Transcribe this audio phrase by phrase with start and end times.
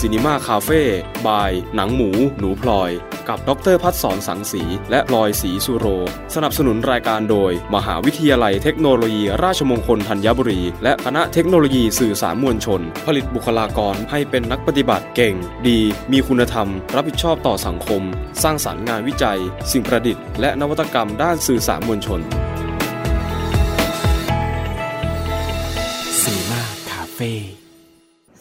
[0.00, 0.80] ซีนีมาคาเฟ่
[1.26, 2.90] บาย หนังหมู หนูพลอย
[3.28, 5.86] กับดรพัฒสอนสังสี และพลอยสีสุโร
[6.34, 15.34] สนับสนุนรายการโดย มหาวิทยาลัยเทคโนโลยี ราชมงคลธัญบุรี และคณะเทคโนโลยีสื่อสารมวลชน ผลิตบุคลากรให้เป็นนักปฏิบัติเก่ง
[15.68, 15.78] ดี
[16.12, 18.02] มีคุณธรรม รับผิดชอบต่อสังคม
[18.42, 19.38] สร้างสารรค์งานวิจัย
[19.70, 22.22] สิ่งประดิษฐ์และนวัตกรรมด้านสื่อสารมวลชน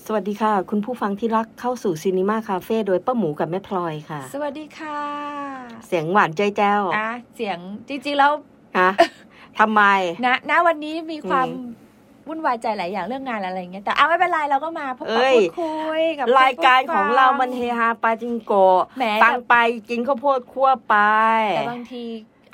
[0.08, 5.00] สวัสดีค่ะ คุณผู้ฟังที่รักเข้าสู่ซีนีมาคาเฟ่โดยป้าหมูกับแม่พลอยค่ะ สวัสดีค่ะ
[5.88, 8.32] เสียงหวานใจแจ้วอะเสียงจริงๆแล้ว
[8.80, 8.90] ฮะ
[9.60, 9.82] ทำไม
[10.26, 11.68] นะณวันนี้มีความอืม
[12.28, 19.56] วุ่นวายใจหลายอย่างเรื่องงานอะไรอย่างเงี้ยแต่เอาไม่เป็นไรเราก็มาพบเอ้ปะยพูดคุยกับรายการของเราผู้ฟัมันเฮฮาปาจิงโกะแหมฟังไป
[19.90, 20.96] กินข้าวโพดคั่วไป
[21.56, 22.04] แต่บางที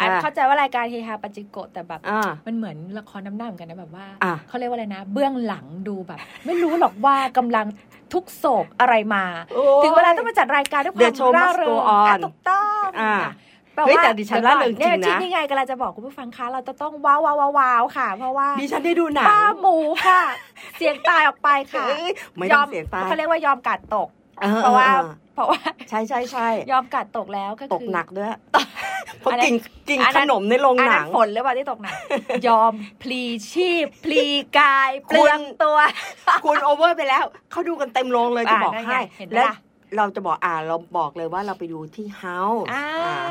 [0.01, 7.65] อะอะเข้าใจว่ารายการเฮฮาปาจิโกะแต่แบบอ่ามันเหมือนละครน้ำหน้าเหมือนกันนะแบบว่าอะเขาเรียกว่าอะไรนะ เบื้องหลังดูแบบ ไม่รู้หรอกว่ากำลัง
[8.13, 9.23] ทุกโศกอะไรมา
[9.53, 13.31] โอ้ยถึงเวลาต้องมาจัดรายการด้วยค The วาม show ร่า must เริ go ง on อะถูกต้องอะค่ะ
[13.75, 20.21] แปลเฮ้ยว่าแต่ดิฉันร่าเริงจริงนะเนี่ยที่นี่ไงกำลังจะบอกคุณผู้ฟังคะเราจะต้องว้าวว้าวว้าวว้าวค่ะ เพราะว่าดิฉันได้ดูหนังป้าหมูค่ะ
[20.77, 24.07] เสียงตายออกไปค่ะเอ้ยไม่ยต้อองมเสียงตายเขาเรียกว่ายอมกัดตก
[24.43, 28.29] ออเพราะว่าออ เพราะว่าใช่ใช่ใช่ยอมกัดตกแล้วก็คือตกหนักด้วย
[29.19, 29.55] เพราะอันนั้กินน
[29.89, 31.93] กินอันขนั้นนมในโรงอันหนั้นันงฝนหรือเปล่าที่ตกหนัก
[32.47, 34.23] ยอมพลีชีพพลี
[34.57, 35.77] กายเปลืองคุณตัว
[36.45, 39.55] คุณโอเวอร์ไปแล้วเขาดูกันเต็มโรงเลยจะอ่าบอกนั่นไงให้เห็นไหมและล่ะ
[39.97, 42.83] เราจะบอกอ่าเราบอกเลยว่าเราไปดูที่ House อ่า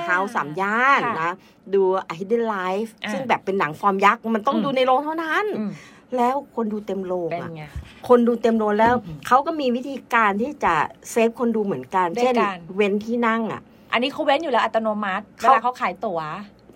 [0.06, 1.32] House สามย่านค่ะนะ
[1.74, 5.70] ดู A Hidden Life อ่าซึ่งแบบเป็นหนังฟอร์มยักษ์ มันต้องอืมดูในโรงเท่านั้นอืม
[6.16, 7.62] แล้วคนดูเต็มโรงเป็นอะไง
[8.08, 10.74] คนดูเต็มโรงแล้วอืมเขาก็มีวิธีการที่จะ
[11.10, 13.60] save คนดูเหมือนกันด้วยเช่นการเว้นที่นั่งอะ
[13.92, 16.20] อันนี้เขาเว้นอยู่แล้วอัตโนมัติเวเขาลาเขาขายตั๋ว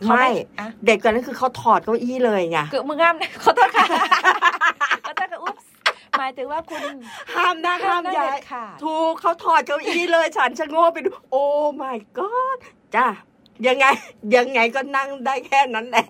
[0.02, 0.26] เขาไม่
[0.60, 3.86] อะเด็กกว่านั้นคือเขาถอดเก้าอี้เลยไงคือมึงห้ามนะขอโทษค่ะ
[5.06, 5.54] ขอโทษค่ะอุ๊บ
[6.18, 6.82] หมายถึงว่าคุณ
[7.36, 11.44] ห้ามนั่งห้ามนั่งย้าเด็ยดขาดถูกเขาถอดเก้าอี้เลยฉันชะโง่ไปดูโอ้
[11.82, 12.58] my god
[12.96, 13.06] จ้า
[13.66, 13.86] ยังไง
[14.36, 16.06] ยังไงก็นั่งได้แค่นั้นแหละ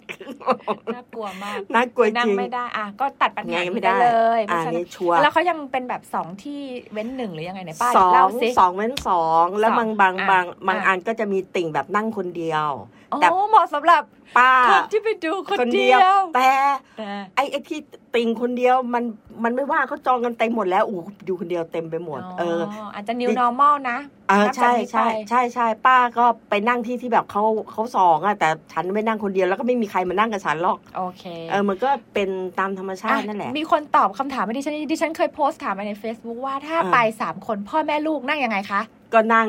[0.94, 6.60] น่ากลัวมากน่ากลัวจนั่งริงไม่ได้อะก็ตัดปัญหาไงนี้ไม่ได้ได้เลยเพอ่าราะฉะนั้นี่นชัวร์แล้วเขายังเป็นแบบสองที่
[6.92, 12.68] เว้นหนึ่งหรือยังไงไหนป้าสอเล่างสิสองเว้นสองแล้วสองบางบางอะบางบางอะอันก็จะมีติ่งแบบนั่งคนเดียว
[13.10, 14.02] โอ้แต่เหมาะสำหรับ
[14.38, 16.50] ป้าคนที่ไปดูคนเดียว แต่
[16.98, 17.80] แต่ไอ้ไอ้ที่
[18.14, 19.04] ติ่งคนเดียวมัน
[19.44, 22.60] มันไม่ว่าเขาจองกันเต็มหมดแล้วอู้ดูคนเดียวเต็มไปหมด เออ
[22.94, 23.98] อาจจะ new normal นะ
[24.28, 27.42] เออนับจากใช่นี้ใช่ไปใช่ใช่ป้าก็ไปนั่งที่ที่แบบเขา
[27.72, 38.80] เขาสองอะแต่ฉันไม่นั่งคนเดียวแล้วก็ไม่มีใครมานั่งกับฉันหรอกโอเคเออมันก็เป็นตามธรรมชาตินั่นแหละ มีคนตอบคำถามมาดิฉันดิฉันเคยโพสต์ถามมาใน Facebook ว่าถ้าอ่าไปสามคนพ่อแม่ลูกนั่งยังไงคะ
[39.14, 39.48] ก็นั่ง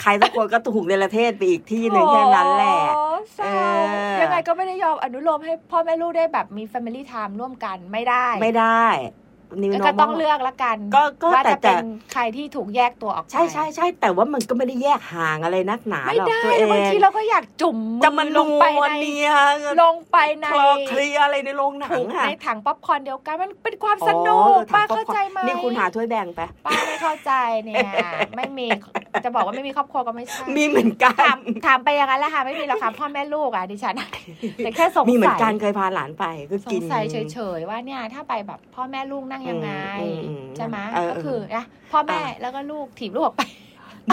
[0.00, 3.48] ใครสักคนก็ถูกในประเทศไปอีกที่หนึ่งแค่นั้นแหละโอ้เศร้าเอ
[4.16, 8.84] อยังไงก็ไม่ได้ยอมอนุโลมให้พ่อแม่ลูกได้แบบมี Family Time ร่วมกันไม่ได้ ไม่ได้
[9.62, 19.30] นิวแล้วโนก็ต้องเลือกละกันก็ก็ว่าแต่จะแต่เป็นใครที่ถูกแยกตัวออกไปใช่ใช่ใช่แต่ว่ามันก็ไม่ได้แยกห่างอะไรนักหนาไม่หรอกได้ตัวเองบางทีเราก็อยากจุ่มจะมันลลงงไปไปในเนีย
[19.82, 27.32] ลงไปในคลอเคลียร์อะไรในโรงหนัถูงกอะในถังป๊อปคอร์นเดียวกันมันเป็นความอ๋อสนุกออถป้าป๊อปเข้าคอร์นใจไหมนี่คุณหาถ้วยแบ่งไปป้าไม่เข้าใจ
[27.64, 27.90] เนี่ย
[28.36, 28.66] ไม่มี
[29.24, 33.94] จะบอกว่าไม่มีครอบครัวก็ไม่ใช่มีเหมือนกัถานมถามไปอย่างนั้นแหละค่ะไม่มีหรอกค่ะพ่อแม่ลูกอะดิฉัน
[34.56, 39.70] แต่แค่สงสัยมีเหมือนกันเคยพาหลานไปก็สกิงนสัยเฉยๆว่าเนี่ยถ้าไปแบบพ่อแม่ลูกนั่งยังไง
[40.02, 43.42] อืมอืมใช่ไหมเออก็คือนะพ่อแม่อะแล้วก็ลูกถีบลูกออกไป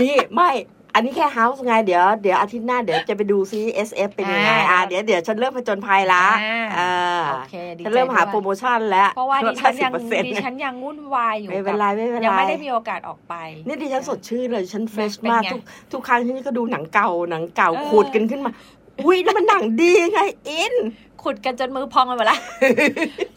[0.02, 0.52] นี่ไม่
[0.96, 6.82] อันนี้แค่เฮาส์ไงเดี๋ยวเดี๋ยวอาทิตย์หน้าเดี๋ยวจะไปดูซิ SF เป็นยังไงอ่าอ่าเดี๋ยวเดี๋ยวฉันเริ่มผจญภัยละอ่าเอ
[7.20, 13.34] อโอเคดีฉันเริ่มหาใจด้วยโปรโมชั่นแล้วเพราะว่าดิฉันยังลด50%ดิฉันยังวุ่นวายอยู่ไม่เป็นไรไม่เป็นไรยังไม่ได้มีโอกาสออกไป
[13.68, 15.62] นี่ดิฉันสดชื่นเลยฉันเฟรชเป็นมากไงทุก
[15.92, 18.52] ทุกครั้งที่ก็ดูหนังเก่าหนังเก่าเออขูดกันขึ้นมา
[19.06, 20.20] อุ้ยนี่มันหนังดีไง
[20.50, 20.74] อิน
[21.24, 22.40] ขุดกันจนมือพองไปหมดละ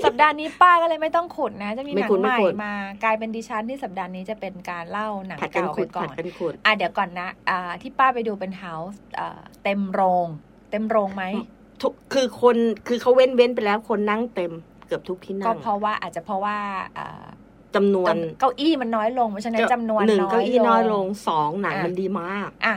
[0.04, 10.26] สัปดาห์นี้ป้าก็เลยไม่ต้องขุดนะ จะมีหไม่นังขุดใหไม่ม่ขุดมากลายเป็นดิฉันที่สัปดาห์นี้จะเป็นการเล่าหนังผัดกันเก่าขุไปดก่อผัดนกันขุดอะเดี๋ยวก่อนนะอ่าที่ป้าไปดูเป็นเฮาส์อ่าเต็มโรง
[10.70, 11.24] เต็มโรงไหม
[11.82, 12.56] ทุกคือคน
[12.88, 14.52] คือเขาเว้นเว้นไปแล้วคนนั่งเต็ม
[14.86, 16.56] เกือบทุกที่ก็นั่งเพราะว่าอาจจะเพราะว่า
[16.98, 17.24] อ่า
[17.74, 22.74] จำนวนจำเก้าอี้มันน้อยลงเพราะฉะนั้นจำนวนหนึ่งน้อยเก้าอี้น้อยลงสองหนังอะมันดีมาก อะ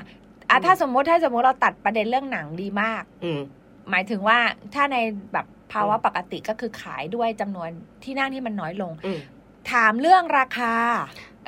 [0.49, 3.41] อะถ้าสมมุติถ้าสมมุติเราตัดประเด็นเรื่องหนังดีมาก อืม
[3.89, 4.37] หมายถึงว่า
[4.73, 4.97] ถ้าใน
[5.33, 7.69] แบบภาวะปกติก็คือขายด้วยจำนวน
[8.03, 9.19] ที่นั่งที่มันน้อยลงอืม
[9.71, 10.73] ถามเรื่องราคา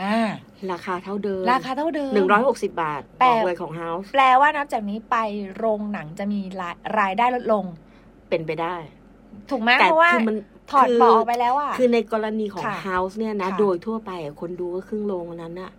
[0.02, 0.30] อ่า
[0.72, 5.18] ราคาเท่าเดิม ราคาเท่าเดิมหนึ่งร้อยหกสิบบาทแปบลอกเลยของเฮาส์แปลว่านับจากนี้ไป
[5.56, 7.66] โรงหนังจะมีรายรายได้ลดลง
[8.30, 8.76] เป็นไปได้
[9.50, 10.36] ถูกไหมแต่เพราะว่าคือมัน
[10.72, 15.72] ถอดคืเบาะออกไปแล้วอะคือในกรณีของค่ะเฮาส์เนี่ยนะค่ะโดยทั่วไปอะคนดูก็ครึ่งโรงนั้นน่ะ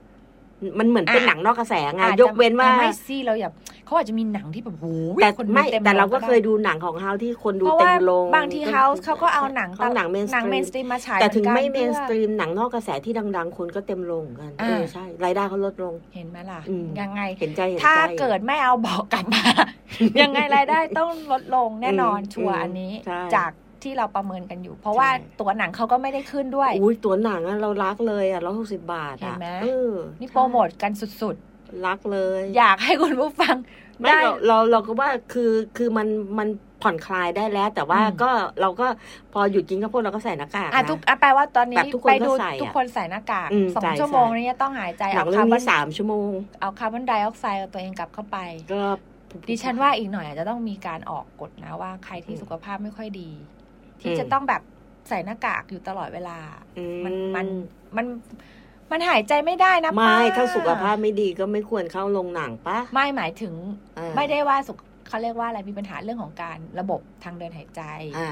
[0.79, 3.51] มันเหมือนเป็นอะหนังนอกกระแสไงอาจจะยกเว้นว่าไม่สิเราอย่า
[3.87, 19.43] เขาอาจจะมีหนังที่แบบโอ้ยแต่คนไม่ต็แต่เราก็โงเคยดูหนังของเฮาที่คนดูเพราะเต็ว่ามโรงบางทีเฮาส์เขาก็เอาหนังเขาหนังเมนสหนังตเมรีนมสตรีมมาฉายแต่ถึงไม่หเมอนกัสตรีมหนังนอกกระแสที่ดัง ๆ คนก็เต็มโรงเหมือนกันอ่าเออใช่รายได้เขาลดลงเห็นไหมล่ะอืมยังไงเห็นใจเห็นใจถ้าเกิดไม่เอาบอกกลับมา
[20.23, 23.51] ยังไงรายได้ต้องลดลงแน่นอนอืมชัวร์อืมอันนี้ใช่จาก
[23.85, 31.37] ที่เราประเมินกันอยู่ เพราะว่าใช่ตัวหนังเขาก็ไม่ได้ขึ้นด้วยอุ้ยตัวหนังอะเรารักเลยอะร้อยหกสิบบาทเห็อะนไหมเออนี่โปรโมทกันสุด
[31.87, 33.57] รักเลยๆอยากให้คุณผู้ฟัง
[34.01, 36.49] ไม่ได้เราเราเราก็ว่าคือคือมันมัน
[36.83, 38.31] ผ่อนคลายได้แล้ว แต่ว่าอืมก็
[38.61, 38.87] เราก็
[39.33, 46.31] พอหยุดกินข้าวโพดเราก็ใส่หน้ากากอะนะทุกอะแปลว่าตอนนี้แบบทุกคนไปก็ดูใส่อะทุกคนใส่หน้ากากอืมสองใส่ชั่วโมงใส่นี้ต้องหายใจหนัเอางเรื่คาองร์บอนนี้สามชั่วโมง
[46.61, 48.39] เอาคาร์บอนไดออกไซด์เอาตัวเองกลับเข้าไป
[48.73, 48.83] ก็
[49.49, 53.31] ดิฉันว่าอีกหน่อยอาจจะต้องมีการออกกฎนะว่าใครที่อืมสุขภาพไม่ค่อยดี
[54.01, 54.63] ที่อืมจะต้องแบบ
[55.09, 56.39] ใส่หน้ากากอยู่ตลอดเวลา
[56.79, 57.47] อืมันมัน
[57.97, 58.07] มัน
[58.91, 63.55] มันหายใจไม่ได้นะไม่ป้าถ้าสุขภาพไม่ดีก็ไม่ควรเข้าโรงหนังปะไม่หมายถึง
[63.97, 67.83] เออไม่ได้ว่าสุขเขาเรียกว่าอะไรมีปัญหาเรื่องของการระบบทางเดินหายใจ
[68.19, 68.31] อ่า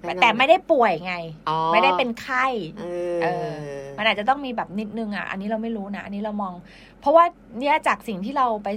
[0.00, 1.14] แต่แต่ไม่ได้ป่วยไง
[1.48, 2.46] อ๋อไม่ได้เป็นไข้
[2.78, 2.84] เอ
[3.22, 3.50] เออ
[3.98, 6.54] มันอาจจะต้องมีแบบนิดนึงอะ อันนี้เราไม่รู้นะ อันนี้เรามอง
[7.00, 7.24] เพราะว่า
[7.58, 8.68] เนี่ยจากสิ่งที่เราไป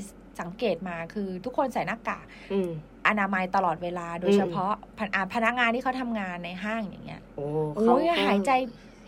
[0.42, 2.26] สังเกตมาคือทุกคนใส่หน้ากาก
[3.04, 7.46] อืมอนามัยตลอดเวลา โดยอืมเฉพาะพนอ่าพนักงานที่เขาทำงานในห้างอย่างเงี้ย โอ้
[7.76, 8.52] โอ้ยเขก็หายใจ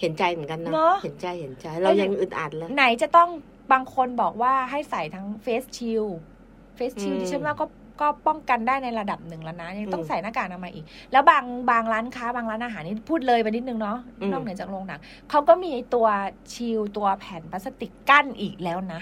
[0.01, 3.29] เห็นใจเหมือนกันนะเนอะเห็นใจเห็นใจ เรายังอึดอัดเลยไหนจะต้อง
[3.73, 6.05] บางคนบอกว่าให้ใส่ทั้งเฟสชิล
[6.75, 7.65] เฟสชิลอืมดิฉันว่าก็
[8.01, 14.99] ก็ป้องกันได้ในระดับหนึ่งแล้วนะ ยังต้องอืมใส่หน้ากากอนามัยอีก แล้วบางบางร้านค้าบางร้านอาหารนี่พูดเลยไปนิดนึงเนาะอืมนอกเหนือจากโรงหนัง
[15.29, 16.07] เขาก็มีไอ้ตัว
[16.53, 19.01] ชิลตัวแผ่นพลาสติกกั้นอีกแล้วนะ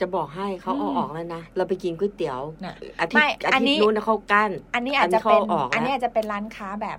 [0.00, 6.98] จะบอกให้เขาเอาอืมออกแล้วนะเราไปกินก๋วยเตี๋ยวน่ะอาทิตไม่ย์อาอันทิตนี้ย์นู้นนะเขากั้นอันนี้อาจจะเป็นอันนี้เขาเอาออกแล้วอันนี้อาจจะเป็นร้านค้าแบบ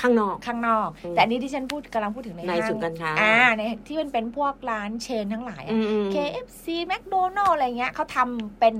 [0.00, 8.74] ข้างนอกข้างนอกอืมแต่อันนี้ที่ฉันพูดกำลังพูดถึงในในห้างศูนย์การค้าอ่าในที่มันเป็นพวกร้านเชนทั้งหลายอะอืมอืม KFC McDonald อะไรเงี้ยเขาทำเป็น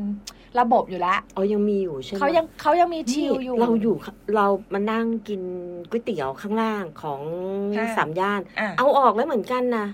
[0.60, 3.94] ระบบอยู่แล้วอ๋อยังมีอยู่ใช่ไหมเขายังเขายังมีชิลอยู่ เราอยู่
[4.36, 5.42] เรามานั่งกิน
[5.90, 7.20] ก๋วยเตี๋ยวข้างล่างของ
[7.76, 9.86] ค่ะสามย่านอะเอาออกแล้วเหมือนกันนะ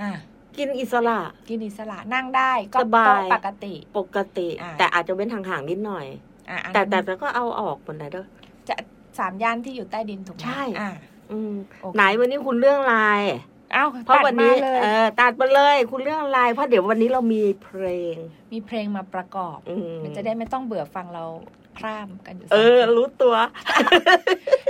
[0.00, 0.10] อะ
[0.58, 1.18] กินอิสระ
[1.48, 6.06] กินอิสระนั่งได้ก็สบายโต๊ะปกติ ปกติอ่าแต่อาจจะเว้นห่างๆนิดหน่อย
[6.50, 8.24] อะอันแต่นั้นแต่แต่ก็เอาออกหมดเลยเด้อ
[8.68, 8.74] จะ
[9.18, 10.90] สามย่านที่อยู่ใต้ดินถูกไหมใช่อะ
[11.32, 12.98] อืมโอเคไหนวันนี้คุณเรื่องอะไร
[13.72, 17.84] เอ้าเพราะตัดวันมานี้เลยเออตัดมาเลย คุณเรื่องอะไรเพราะเดี๋ยววันนี้เรามีเพล
[18.14, 18.16] ง
[18.52, 21.24] มีเพลงมาประกอบอืมมันจะได้ไม่ต้องเบื่อฟังเรา
[21.78, 23.34] พร่ำกันอยู่สงเออคนรู้ตัว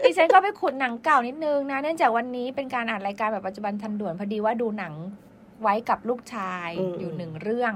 [0.04, 4.94] ดิฉันก็ไปขุดหนังเก่านิดนึงนะเนื่องจากวันนี้เป็นการอ่านรายการแบบปัจจุบันทันด่วนพอดีว่าดูหนัง
[5.62, 7.74] ไว้กับลูกชายอืมอยู่หนึ่งเรื่อง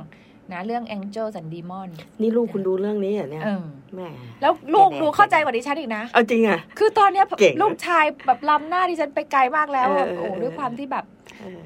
[0.53, 1.91] นะเรื่อง Angels and Demon
[2.21, 3.65] นี่ลูกคุณดูเรื่องนี้เหรอเนี่ยเออ
[3.95, 11.05] แหม่แล้วลูกแน่ๆดูเข้าใจกว่าดิฉันอีกนะเอาจริงอะ คือตอนเนี้ยเก่งนะลูกชายแบบล้ำหน้าดิฉันไปไกลมากแล้วอะเออเออโอ้เออด้วยความที่แบบ
[11.41, 11.61] เออ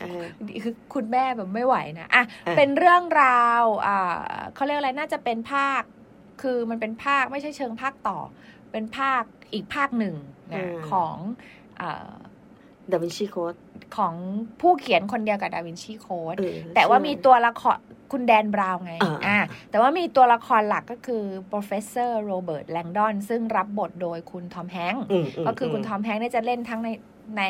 [0.00, 0.22] เออ
[0.64, 4.18] คือคุณแม่แบบไม่ไหวนะอะเออเป็นเรื่องราวอ่า
[4.54, 5.82] เขาเรียกอะไรน่าจะเป็นภาค
[6.42, 8.18] คือมันเป็นภาคไม่ใช่เชิงภาคต่อ
[8.72, 9.22] เป็นภาค
[9.52, 10.14] อีกภาคหนึ่ง
[10.54, 11.16] นะของ
[11.80, 12.12] อ่า
[12.92, 13.54] ดาวินชีโค้ด
[13.96, 14.14] ของ
[14.60, 17.76] ผู้เขียนคนเดียวกับดาวินชีโค้ดเออแต่ว่าใช่มีตัวละคร
[18.12, 19.38] คุณแดนบราวน์ไงอ่าอ่า
[19.70, 21.22] แต่ว่ามีตัวละครหลักก็คือ
[21.52, 26.90] professor Robert Langdon ซึ่งรับบทโดยคุณทอมแฮงค์อืมมก็คือคุณทอมแฮงค์เนี่ยจะเล่นทั้งใน
[27.38, 27.44] ใน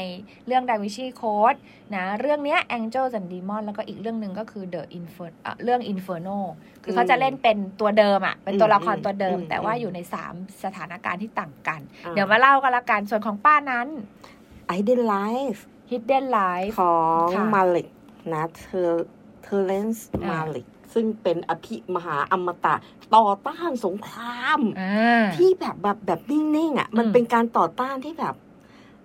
[0.46, 1.54] เรื่อง Da Vinci Code
[1.96, 6.38] นะเรื่องเนี้ย Angels and Demon แล้วก็อีกเรื่องหนึ่งก็คือ The Infer อะเรื่อง Inferno
[6.84, 9.98] คือเขาจะเล่นเป็นตัวเดิมอะ เป็นตัวละครตัวเดิม แต่ว่าอยู่ใน
[10.30, 13.88] 3 สถานการณ์ที่ต่างกันอ่เดี๋ยวมาเล่ากันละกันส่วนของป้านั้น
[14.70, 17.88] Hidden Life Hidden Life ของค่ะมาลิก
[18.32, 18.90] นะเธอ
[19.42, 22.74] เทเลนส์อ่ามมาลิกซึ่งเป็นอภิมหาอมตะ
[23.14, 28.34] ต่อต้านสงครามอ่าที่แบบแบบแบบนิ่งๆอะ มันอืมเป็นการต่อต้านที่แบบ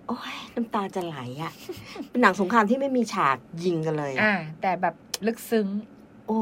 [0.06, 1.52] โอ้ยน้ำตาจะไหลอะ
[2.08, 4.94] เป็นหนังสงครามที่ไม่มีฉากยิงกันเลยอะอ่าแต่แบบ
[5.26, 5.95] ลึกซึ้งโอ้ย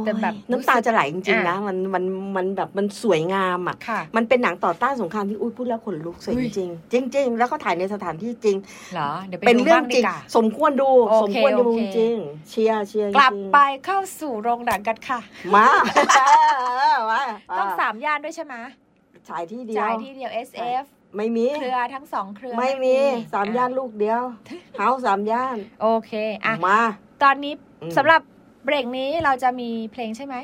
[0.04, 2.04] แต่แบบน้ำตาจะไหลจริงๆอะนะมันมัน
[2.36, 8.56] มันแบบมันสวยงามอะค่ะ มันเป็นหนังต่อต้านสงครามที่อุ้ยพูดแล้วขนลุกสวยอุ้จยริงๆจริง ๆ แล้วเขาถ่ายในสถานที่จริง
[8.92, 15.20] เหรอเดี๋ยวไปเป็นดูเรื่อบ้างงจดีริงกว่าสมควรดูโอเคสมควรดูโอเคจริงๆเชียร์เชียร์กลับจริงๆไปเข้าสู่โรงหนังกันค่ะ
[15.54, 15.66] มา
[17.10, 17.22] มา
[17.58, 18.54] ต้องสามย่านด้วยใช่ไหม
[19.28, 20.84] ฉายที่เดียวจ่ายที่เดียว SF
[21.16, 22.96] ไม่มี เครือทั้งสองเครือ ไม่มี
[23.32, 24.22] สามย่านอะลูกเดียว
[24.78, 26.12] เฮาสามย่าน โอเค
[26.44, 26.80] อะ มา
[27.22, 28.20] ตอนนี้อืมสำหรับ
[28.64, 30.36] เบรกนี้เราจะมีเพลงใช่ไหม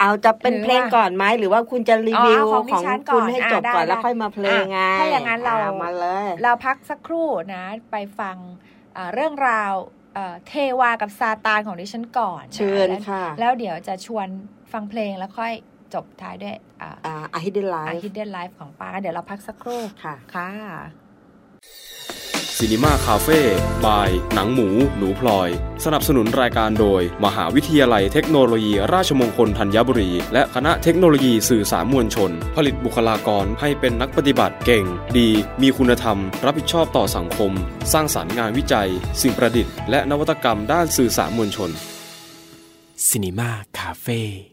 [0.00, 8.36] เอาจะเป็นหรือเพลงว่าก่อนไหมหรือว่าคุณจะรีวิวอ๋อเอาของดิของฉันก่อนคุณให้จบอะก่อนได้แล้วได้ค่อยมาเพลงไงถ้าอย่างนั้นเรามาเลย เราพักสักครู่นะ ไปฟัง
[8.96, 9.72] อ่าเรื่องราว
[10.14, 14.26] เอ่อเทวากับซาตานของดิฉันก่อนนะเชิญแล้วค่ะ แล้วเดี๋ยวจะชวน
[14.72, 15.52] ฟังเพลงแล้วค่อย
[15.94, 20.50] จบท้ายด้วยอ่าอ่า A Hidden Life Hid den Life ของป้าเดี๋ยวเราพักสักครู่ค่ะค่ะ
[22.62, 25.48] Cinema Cafe by หนังหมู หนูพลอย
[25.84, 34.84] สนับสนุนรายการโดย มหาวิทยาลัยเทคโนโลยี ราชมงคลธัญบุรี และคณะเทคโนโลยีสื่อสารมวลชน ผลิตบุคลากรให้เป็นนักปฏิบัติเก่ง
[35.18, 35.28] ดี
[35.62, 37.52] มีคุณธรรม รับผิดชอบต่อสังคม
[37.92, 38.88] สร้างสารรค์งานวิจัย
[39.20, 41.70] สิ่งประดิษฐ์และนวัตกรรมด้านสื่อสารมวลชน
[43.06, 44.49] ซีนีมาคาเฟ่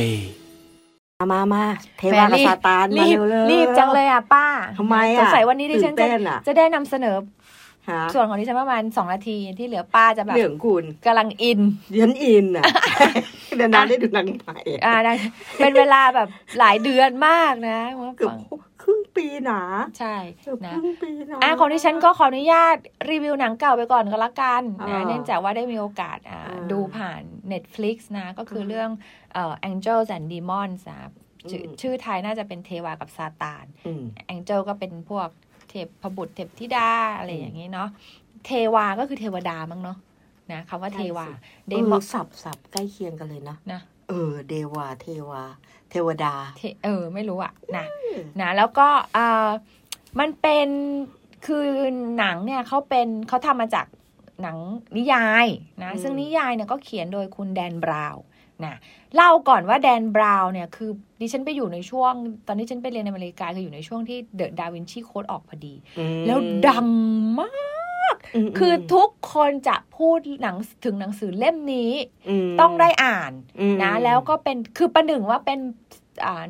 [0.00, 0.12] ฟ่
[1.20, 1.64] มามามา
[1.98, 4.46] เทวากับซาตานมารีบเร็วๆรีบจังเลยอะป้า
[4.78, 7.16] ทำไมอะสงสัยวันนี้ดิฉันตื่จะนเต้นอะจะได้นำเสนอ
[7.90, 12.64] ฮะส่วนของดิฉันประมาณสองนาทีที่เหลือป้าจะแบบเรื่องคุณกำลังอินเดียนอินอะ
[13.56, 15.12] เดี๋ยวนานได้ดูหนังใหม่อ่าได้
[15.58, 16.28] เป็นเวลาแบบ
[16.58, 18.60] หลายเดือนมากนะว่าเกือบฟังครึ่ง
[19.18, 19.60] ปีหนา
[19.98, 22.76] ใช่เกือบนะครึ่งปีหนาอะของดิฉันก็ขออนุญาต
[23.10, 27.22] รีวิวหนังเก่าไปก่อนก็แล้วกันอ่านะเนื่องจากว่าได้มีโอกาสอ่าอ่าดูผ่าน
[27.52, 28.90] Netflix นะ ก็คือเรื่อง
[29.34, 31.00] เอ่อ Angels and Demons นะ
[31.50, 34.02] ชื่ออืมชื่อไทยน่าจะเป็นเทวากับซาตานอืม
[34.34, 35.28] Angel ก็เป็นพวก
[35.68, 37.88] เทพบุตรเทพธิดาอะไรอย่างนี้เนาะ
[38.46, 39.98] เทวาก็คือเทวดามั้งเนาะ
[40.52, 41.34] นะคำว่าเทวาใช่
[41.66, 45.42] สิเดเอมอสับสับใกล้เคียงกันเลยนะนะ เออ เดวาเทวา
[45.90, 47.86] เทวดาเทเออ ไม่รู้อะนะ
[48.40, 49.48] นะแล้วก็เอ่อ
[50.20, 50.68] มันเป็น
[51.46, 51.66] คือ
[52.18, 53.86] หนังเนี่ยเขาเป็นเขาทำมาจาก
[54.42, 54.56] หนัง
[54.96, 55.46] นิยาย
[55.82, 58.22] นะอืมซึ่งนิยายเนี่ยก็เขียนโดยคุณแดนบราวน์
[58.64, 58.76] นะ
[59.14, 62.12] เล่าก่อนว่าแดนบราวน์เนี่ยคือดิฉันไปอยู่ในช่วง
[62.46, 66.38] ตอนที่ฉันไปเรียนในอเมริกาคืออยู่ในช่วงที่ The Da Vinci Code ออกพอดีอืมแล้ว
[66.68, 66.88] ดัง
[67.38, 67.52] มาก
[67.97, 67.97] ม
[68.58, 71.92] คือทุกคนจะพูดหนังถึงหนังสือเล่มนี้
[72.48, 75.58] มต้องได้อ่านอืมนะ แล้วก็เป็นคือประหนึ่งว่าเป็น
[76.24, 76.44] อ่า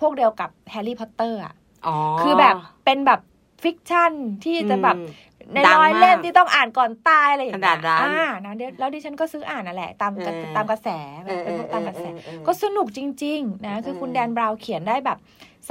[0.00, 1.54] พวกเดียวกับแฮร์รี่พอตเตอร์อะ
[1.86, 3.20] อ๋อคือแบบเป็นแบบ
[3.62, 4.12] fiction
[4.44, 5.06] ที่จะแบบอืม
[5.52, 10.88] ในดังร้อยมากเล่มที่ต้องอ่านก่อนตายอะไรอย่างขเงี้นาดนั้นอ่านะเดี๋ยวแล้วดิฉันก็ซื้ออ่านนั่นแหละ ตามกระเออตามกระแส
[11.24, 15.18] เออเป็นพวกตามกระแสเออเออเออก็สนุกจริง ๆ นะ คือเออคุณแดนบราวน์เขียนได้แบบ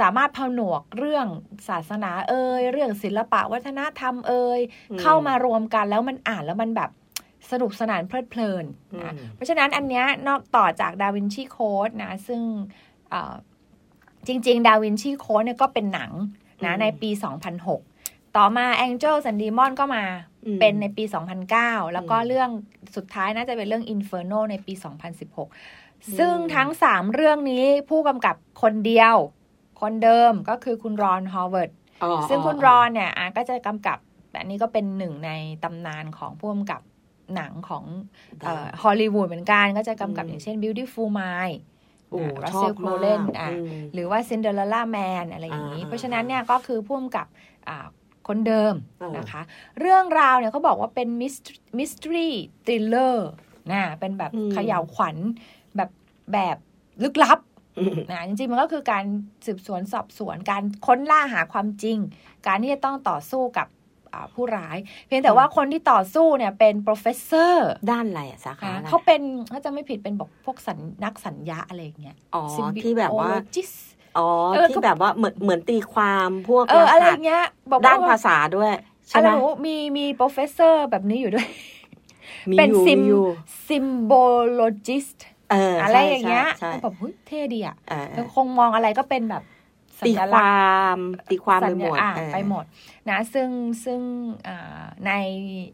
[0.00, 1.26] สามารถผนวกเรื่อง
[1.68, 4.60] ศาสนาเอ่ยเรื่องศิลปะวัฒนธรรมเอ่ย
[4.90, 6.90] อืมเข้ามารวมกันแล้วมันอ่านแล้วมันแบบ
[7.50, 8.64] สนุกสนานเพลิดเพลิน
[9.00, 12.40] นะอืมเพราะฉะนั้นอันเนี้ยนอกต่อจากดาวินชีโค้ดนะ ซึ่ง
[13.10, 13.34] เอ่อ
[14.26, 16.12] จริง ๆ ดาวินชีโค้ดเนี่ยก็เป็นหนัง
[16.64, 17.10] นะอืมในปี
[17.74, 20.04] 2006 ต่อมา Angels and Demon ก็มา
[20.46, 21.04] อืมเป็นในปี
[21.48, 22.50] 2009 แล้วก็อืมเรื่อง
[22.96, 24.72] สุดท้ายน่าจะเป็นเรื่อง Inferno ในปี
[25.44, 29.16] 2016 ซึ่งทั้ง 3 เรื่องนี้ผู้กำกับคนเดียว
[29.80, 31.70] คนเดิมก็คือคุณรอนฮาวเวิร์ด
[32.02, 33.98] อ๋อซึ่งคุณรอนเนี่ยอะก็จะกำกับ
[34.38, 35.30] อันนี้ก็เป็นหนึ่งใน
[35.64, 36.80] ตำนานของผู้กำกับ
[37.34, 37.84] หนังของ
[38.82, 41.56] ฮอลลีวูดเหมือนกัน ก็จะกำกับอืมอย่างเช่น Beautiful Mind
[42.10, 47.26] โอ้รัสเซลโครว์มาเล่นอะอืมหรือว่า Cinderella Man อะไรอย่างนี้อ่าเพราะฉะนั้นเนี่ยก็คือผู้กำกับ
[47.68, 47.86] อ่า
[48.28, 49.42] คนเดิมอ่านะคะ
[49.80, 53.28] เรื่องราวเนี่ยเขาบอกว่าเป็น mystery thriller
[53.72, 55.16] นะเป็นแบบเขย่าขวัญ
[55.76, 55.90] แบบ
[56.32, 56.56] แบบ
[57.02, 57.53] ลึกลับอืม
[58.10, 59.04] นะจริงๆมันก็คือการ
[59.46, 61.98] สืบสวนสอบสวน การค้นล่าหาความจริง
[62.46, 63.66] การที่จะต้องต่อสู้กับ
[64.12, 64.76] อ่าผู้ร้าย
[65.06, 67.52] เพียงแต่ว่าคนที่ต่อสู้เนี่ยเป็น professor
[67.90, 73.30] ด้านอะไรอะสาขาอ่าอะไรเขาเป็นเขาจะไม่ผิดเป็นบอกพวกสัญนักสัญญาอะไรอย่างเงี้ยอ๋อ Symbologist ที่แบบว่า
[74.18, 81.48] อ๋อเออที่เขาแบบว่าเหมือนเหมือนตีความพวกเอออะไรรอหัสย่างเงี้ยบอกด้านว่าภาษาด้วยอะใช่ไรไหมหนูมีมี professor แบบนี้อยู่ด้วย
[82.50, 83.26] มีเป็นอยู่ซิมมีอยู่
[83.66, 89.44] symbologist เออ อะอะไรอย่างเงี้ยใช่แบบเฮ้ยเท่ดีอะใช่เอแล้วอคงมองอะไรก็เป็นแบบ
[90.00, 90.98] สัตีญคลักษณ์วาม
[91.30, 92.64] ตีความไปหมดสัญญอะเออไปหมด
[93.10, 93.50] นะซึ่ง
[93.84, 94.00] ซึ่ง
[94.48, 95.12] อ่าใน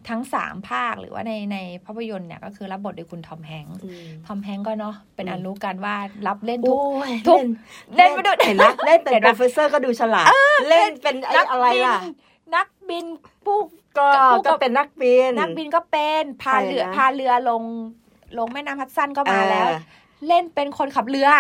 [0.09, 5.97] ทั้งสามภาคหรือว่าในในภาพยนตร์เนี่ยก็คือรับบทโดยคุณทอมแฮงค์อืมทอมแฮงค์ก็เนาะเป็นอืมอันรู้กันว่า
[6.27, 7.47] รับเล่นทุกโอ้ยทุกเล่น
[7.97, 10.27] เล่นไปด้วยเห็นไหมเล่นเป็นเป็น professorร์ก็ดูฉลาด
[10.71, 11.99] เล่นเป็นไอ้นักอะไรบินล่ะ
[12.55, 13.05] นักบิน
[13.45, 13.59] ผู้
[13.99, 17.63] ก็ผู้กับก็เป็นนักบิน นักบินก็เป็นพาใครนะเรือพาเรือลง
[18.39, 19.81] ลงแม่น้ำฮัดสันก็มาแล้วเออ
[20.29, 21.31] เล่นเป็นคนขับเรืออะ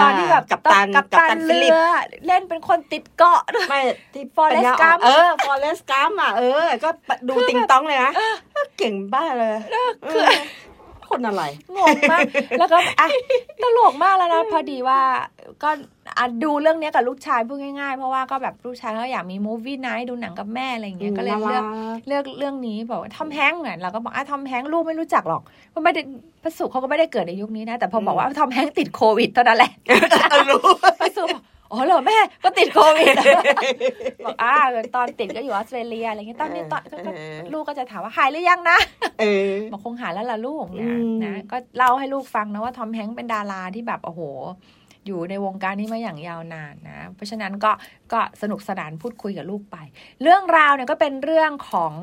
[0.00, 1.90] ตอนที่แบบกัปตันกัปตันเรือฟิลลิปอะ
[2.26, 3.80] เล่นเป็นคนติดเกาะไม่
[4.14, 6.90] ที่ Forrest ปัญญาอ่อน Gump เออ Forrest Gump อะเออ ก็
[7.28, 8.12] ดูติงต๊องเลยนะ
[8.78, 9.54] เก่งบ้าเลย
[10.12, 10.24] คือ
[11.06, 11.42] เคนอะไร
[11.76, 12.20] งงมาก
[12.58, 13.08] แล้วก็อะ
[13.62, 15.00] ตลกมากแล้วนะพอดีว่า
[15.62, 15.76] ก็อะ
[16.44, 21.64] ดูเรื่องเนี้ยกับลูกชายพูดง่ายๆ เพราะว่าก็แบบลูกชายเขาอยากมี movie night ดูหนังกับแม่อะไรอย่างเงี้ยก็เลยเลือก
[22.06, 26.00] เลือกเรื่องนี้บอกว่าทอมแฮงค์เนี่ยเราก็บอกอะทอมแฮงค์ลูกไม่รู้จักหรอกเพราะไม่ได้
[26.42, 29.72] พระสุเขาก็ไม่ได้เกิดในยุคนี้นะ แต่พอบอกว่าทอมแฮงค์ติดโควิดเท่านั้นแหละ
[30.50, 30.62] รู้
[31.00, 31.42] พระสุบอก
[31.74, 33.14] อ๋อเหรอแม่ก็ติดโควิด
[34.24, 34.54] บอกอ่า
[34.94, 38.78] ตอนติดก็อยู่ออสเตรเลียอะไรเงี้ยตอนนี้ตอนก็ก็เออลูกก็จะถามว่าหายหรือยังนะ
[39.20, 44.20] เออบอกคงหายแล้วล่ะลูกอืนะมนะก็เล่าให้ลูกฟังนะว่าทอมแฮงค์เป็นดาราที่แบบโอ้โห
[45.06, 47.72] อยู่ในวงการนี้มาอย่างยาวนานนะ เพราะฉะนั้นก็
[48.12, 49.76] ก็สนุกสนานพูดคุยกับลูกไป
[50.22, 51.94] เรื่องราวเนี่ยก็เป็นเรื่องของ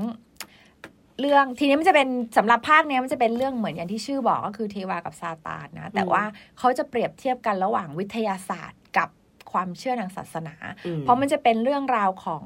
[1.20, 6.24] เรื่องทีนี้มันจะเป็นสำหรับภาคเนี้ยมันจะเป็นเรื่องเหมือนอย่างที่ชื่อบอกก็คือเทวากับซาตานนะ แต่ว่า
[6.58, 9.10] เขาจะเปรียบเทียบกันระหว่างวิทยาศาสตร์กับ
[9.51, 12.44] ความเชื่อทางศาสนาอืมเพราะมันจะเป็นเรื่องราวของ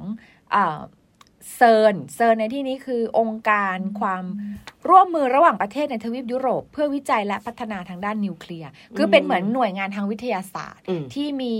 [0.51, 0.79] เอ่อ
[1.55, 4.23] CERN CERN ในที่นี้คือองค์การความ
[4.89, 11.55] ร่วมมือระหว่างประเทศในทวีปยุโรป เพื่อวิจัยและพัฒนาทางด้านนิวเคลียร์คือเป็นเหมือนหน่วยงานทางวิทยาศาสตร์อืมที่มี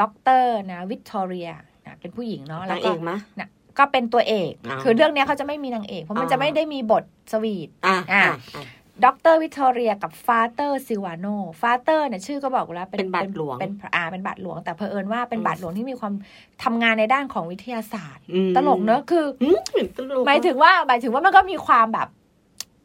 [0.00, 1.48] ด็อกเตอร์นะวิกตอเรีย
[1.86, 3.48] นะเป็นผู้หญิงเนาะแล้นาวงก็เอกมะนะ
[3.78, 8.24] ก็เป็นตัวเอกอ๋อคือเรื่องเนี้ยเขาจะไม่มีนางเอก เพราะมันอ๋อจะไม่ได้มีบท sweet อ่าอะอ่า
[8.54, 8.64] อ่า
[9.04, 11.26] ด็อกเตอร์วิกตอเรียกับ Father ซิวาโน
[11.60, 16.14] Father เนี่ยชื่อก็บอกอยู่แล้วเป็นบาทหลวงเป็นอ่าเป็นบาทหลวง แต่เผอิญว่าเป็นอืมบาทหลวงที่มีความ
[16.62, 22.08] ทำงานในด้านของวิทยาศาสตร์อืมตลกเนอะคืออืมเหมือนตลกหมายถึงว่าหมายถึงว่ามันก็มีความแบบ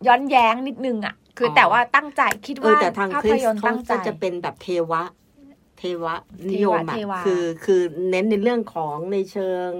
[0.07, 5.03] ย้อนแย้งนิดนึงอะ คือออแต่ว่าตั้งใจคิดเออว่าแต่ทางภาคริพสยนตร์เขาตั้งใจก็จะเป็นแบบเทวะ
[5.77, 6.15] เทวะ
[6.51, 9.71] นิยมอะเทวะคือคือเน้นในเรื่องของในเชิง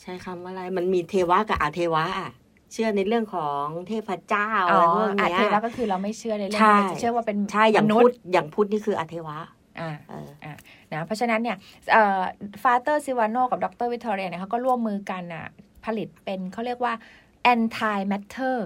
[0.00, 2.30] ใช้คำว่าอะไร มันมีเทวะกับอาเทวะอะ
[2.72, 9.38] เชื่อในเรื่องของเทพเจ้าอ๋อะไรอพวกอาเนี้เทยวะก็คือเราไม่เชื่อในเรื่องใช่นี้เราจะเชื่อว่าเป็นใช่อย่างมนุพุษทธย์อย่างพุทธนี่คืออาเทวะ
[9.80, 10.14] อ่าเอ
[10.54, 10.56] อ
[10.92, 11.56] นะเพราะฉะนั้นเนี่ย
[12.62, 15.46] Father ซิวาโนกับดร.วิกตอเรียเนี่ยเขาก็ร่วมมือกันอะ
[15.84, 16.92] ผลิตเป็นเขาเรียกว่า
[17.52, 18.56] anti matter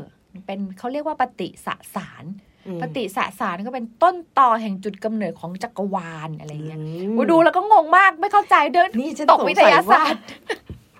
[0.46, 2.24] เป็นเขาเรียกว่าปฏิสสาร
[2.66, 10.22] อืมปฏิสสารก็เป็นต้นตอแห่งจุดกำเนิดของจักรวาลอะไรเงี้ยอืโอ้ดูแล้วก็งงมากไม่เข้าใจเดินนี่ฉันตกวิทยาศาสตร์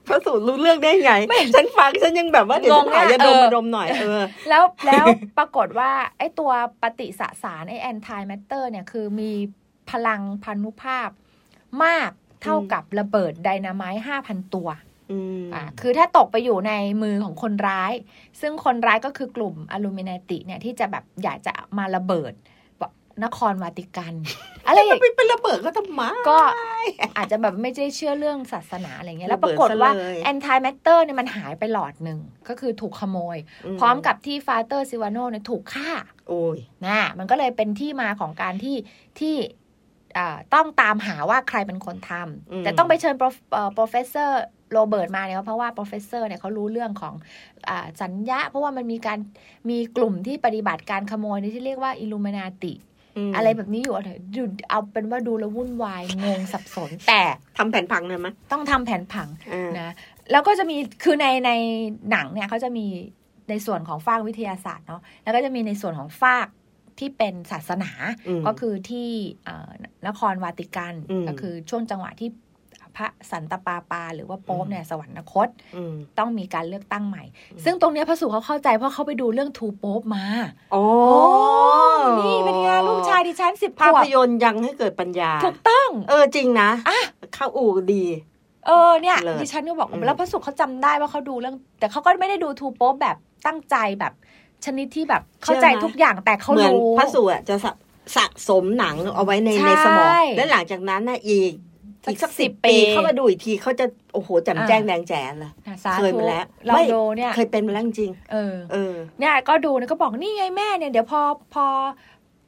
[0.07, 1.13] พระสูตรรู้เรื่องได้ไง
[1.55, 5.05] ฉันฟังฉันยังแบบว่าเดี๋ยวงฉังนหายาดมอะเออมาดมหน่อยเออแล้วแล้ว
[5.39, 6.51] ปรากฏว่าไอ้ตัว
[6.83, 9.33] ปฏิสสารไอ้ anti matter เนี่ยคือมี
[9.91, 11.09] พลังพันุภาพ
[11.85, 12.11] มาก
[12.43, 14.69] เท่ากับระเบิดไดนาไมต์ห้าพันตัว
[15.13, 17.93] อืมอ่าคือถ้าตกไปอยู่ในมือของคนร้าย
[18.41, 22.43] ซึ่งคนร้ายก็คือกลุ่มอลูมินาติเนี่ยที่จะแบบอยากจะมาระเบิดแบบ
[23.25, 24.15] นครวาติกัน
[24.67, 26.39] อะไรอย่างไปเป็นระเบิดก็ทำไมก็
[27.17, 32.19] อาจจะแบบไม่ได้เชื่อเรื่องศาสนาอะไรเงี้ยแล้วปรากฏว่าระเบิดซะเลยแอนตี้แมตเตอร์เนี่ยมันหายไปหลอดหนึ่ง
[32.49, 33.37] ก็คือถูกขโมย
[33.81, 35.91] พร้อมกับที่ฟาเตอร์ซิวาโนเนี่ยถูกฆ่า
[36.29, 38.77] โอ้ยนะมันก็เลยเป็นที่มาของการที่
[39.19, 39.35] ที่
[40.19, 42.13] อ่าต้องตามหาว่าใครเป็นคนท
[42.51, 44.31] อืมำแต่ต้องไปเชิญ prof เอ่อ professor
[44.73, 47.15] โรเบิร์ตมาเนี่ยเพราะว่า professor เนี่ยเขารู้เรื่องของ
[47.69, 49.19] อาสัญญาเพราะว่ามันมีการ
[49.71, 52.79] มีกลุ่มที่ปฏิบัติการขโมยนี่ที่เรียกว่าอิลูมินาติม
[53.37, 57.23] อะไรแบบนี้อยู่เอาเถอะดูเอาเป็นว่าดูแล้ววุ่นวายงงสับสน แต่
[57.59, 59.93] ทำแผนพังเลยมั้ยต้องทำแผนผังอ่านะ
[60.31, 61.51] แล้วก็จะมีคือในใน
[62.11, 62.87] หนังเนี่ยเขาจะมี
[63.51, 66.49] ในส่วนของฝากวิทยาศาสตร์เนาะแล้วก็จะมีในส่วนของฝาก
[66.99, 67.91] ที่เป็นศาสนา
[68.29, 69.09] อืมก็คือที่
[69.45, 69.71] เอ่อ
[70.07, 72.31] นครวาติกันอืมก็คือช่วงจังหวะที่
[72.97, 80.25] พระสันตะปาปา หรือว่าโป๊ปอืมเนี่ยสวรรคตอืมต้องมีการเลือกตั้งใหม่อืมซึ่งตรงเนี้ยพระสุเขาเข้าใจเพราะเขาไปดูเรื่องทูโป๊ปมา
[80.73, 80.85] โอ้
[82.21, 87.01] นี่เป็นไงลูกชายดิฉันสิบขภาวบพยนตร์ยังให้เกิดปัญญา ถูกต้อง เออจริงนะอะ
[87.35, 88.05] เข้าอู่ดี
[88.67, 94.13] เออเนี่ยเลิศดิฉันก็บอกอืมแล้วพระสุขเขาจำได้ว่าเขาดูเรื่อง แต่เขาก็ไม่ได้ดูทูโป๊ปแบบตั้งใจแบบ
[94.65, 97.73] ชนิดที่แบบเข้าใจทุกอย่างแต่เขาเหมือนรู้พระสูอะจะสะ
[98.17, 101.74] สะสมหนังเอาไว้ในใช่ในสมอง และหลังจากนั้นน่ะอีกสัก
[102.11, 111.21] อีกสักสิสิบบปีปีเข้ามาดูอีกทีเขาจะโอ้โหแจำแจ้งแดงแจ๋เลยนะสาเคยธุมาแล้วลองไม่ดูเนี่ยเคยเป็นมาแล้วจริงเออๆเออเนี่ยก็ดูเนี่ยก็บอกนี่ไงแม่เนี่ยเดี๋ยวพอ
[111.55, 111.67] พอ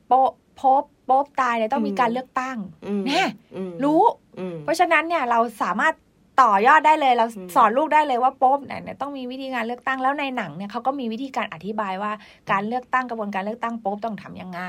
[0.06, 3.22] โป๊ปโป๊ปโป๊ปตายเนี่ยต้องมีการเลือกตั้งอืมแน่
[3.56, 4.02] อืมรู้
[4.38, 5.94] อืมเพราะฉะนั้นเนี่ยเราสามารถ
[6.42, 12.12] ต่อยอดได้เลยเราอืมสอนลูกได้เลยว่าโป๊ปเนี่ยเนี่ยต้องมีวิธีการเลือกตั้งแล้วในหนังเนี่ยเขาก็มีวิธีการอธิบายว่า
[12.50, 14.60] การเลือกตั้งกระบวนการเลือกตั้งโป๊ปต้องทำยังไง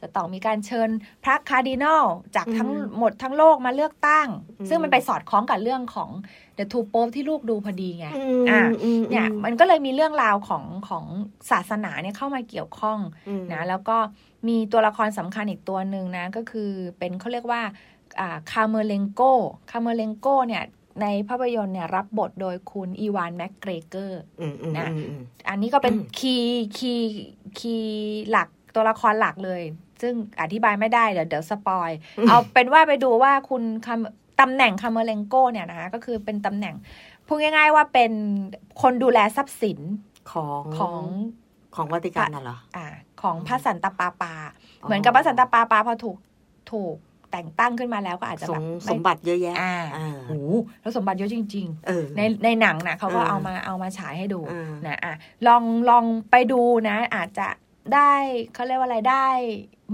[0.00, 0.88] จะต้องมีการเชิญ
[1.24, 2.04] พระคาร์ดินัล
[2.36, 4.26] จากทั้งหมดทั้งโลกมาเลือกตั้ง
[4.68, 6.10] ซึ่งมันไปสอดคล้องกับเรื่องของ
[6.58, 8.10] The Two Pope ที่ลูกดูพอดีไง
[8.50, 11.04] อะอืมเนี่ยมันก็เลยมีเรื่องราวของของ
[11.50, 12.98] ศาสนาเนี่ยเข้ามาเกี่ยวข้อง
[13.28, 13.96] อืมนะแล้วก็
[14.48, 17.62] มีตัวละครสำคัญอีกตัวหนึ่งนะก็คือเป็นเขาเรียกว่า
[18.20, 19.20] อ่าคาเมเลงโก
[19.70, 20.62] คาเมเลงโกเนี่ย
[21.02, 29.62] ในภาพยนตร์เนี่ยรับบทโดยคุณอีวานแม็กเกรเกอร์อืมอืมนะอืมอืมอันนี้ก็เป็นอืม key key key หลักตัวละครหลักเลย
[30.02, 31.90] ซึ่งอธิบายไม่ได้ เดี๋ยวเดี๋ยว spoil
[32.28, 36.74] เอาเป็นว่าไปดูว่าคุณคำตำแหน่งคาเมเลงโกเนี่ยนะคะก็คือเป็นตำแหน่ง
[37.26, 38.12] พูดง่าย ๆ ว่าเป็น
[38.82, 39.78] คนดูแลทรัพย์สิน
[40.32, 41.00] ของของ
[41.74, 42.86] ของวัติกันน่ะเหรออ่า
[43.22, 44.32] ของพระสันตะปาปา
[44.82, 46.16] เหมือนกับพระสันตะปาปาพอถูก
[46.72, 46.96] ถูก
[47.34, 55.14] แต่งตั้งขึ้นมาแล้วก็อาจจะสแบบมไม่สมบัติเยอะแยะอ่าอ่าโอ้โหแล้วสมบัติเยอะจริงเออๆในในหนังนะเขาก็อ่าเอามาเอามาฉายให้ดูอ่านะอะ
[55.46, 57.48] ลองลองไปดูนะ อาจจะ
[57.94, 58.12] ได้
[58.54, 59.26] เขาเรียกว่าอะไรได้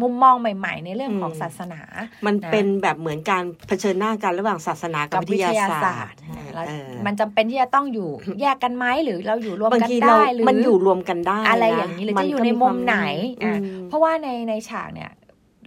[0.01, 1.81] มุมมองใหม่ ๆ ในเรื่องของศาสนา
[2.27, 8.09] มันนะเป็นแบบเหมือนการเผชิญหน้ากันระหว่างศาสนากับวิทยาศาสตร์นะแล้วเออมันจำเป็นที่จะต้องอยู่
[8.41, 12.99] แยกกันไหมหรือเราอยู่รวมบางกันทีเราได้หรือมันอยู่รวมกันได้ อะไรนอย่างนี้หรือมัจะอยู่ก็ในมุมควาไหน
[13.45, 15.11] อะอืมเพราะว่าในในฉากเนี่ย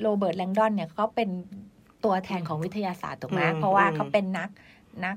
[0.01, 1.29] โรเบิร์ตแลงดอนเนี่ยเขาเป็น
[2.03, 4.49] ตัวแทนของวิทยาศาสตร์ถูกไหมอืมเพราะว่าอืมเขาเป็นนัก
[5.05, 5.15] นัก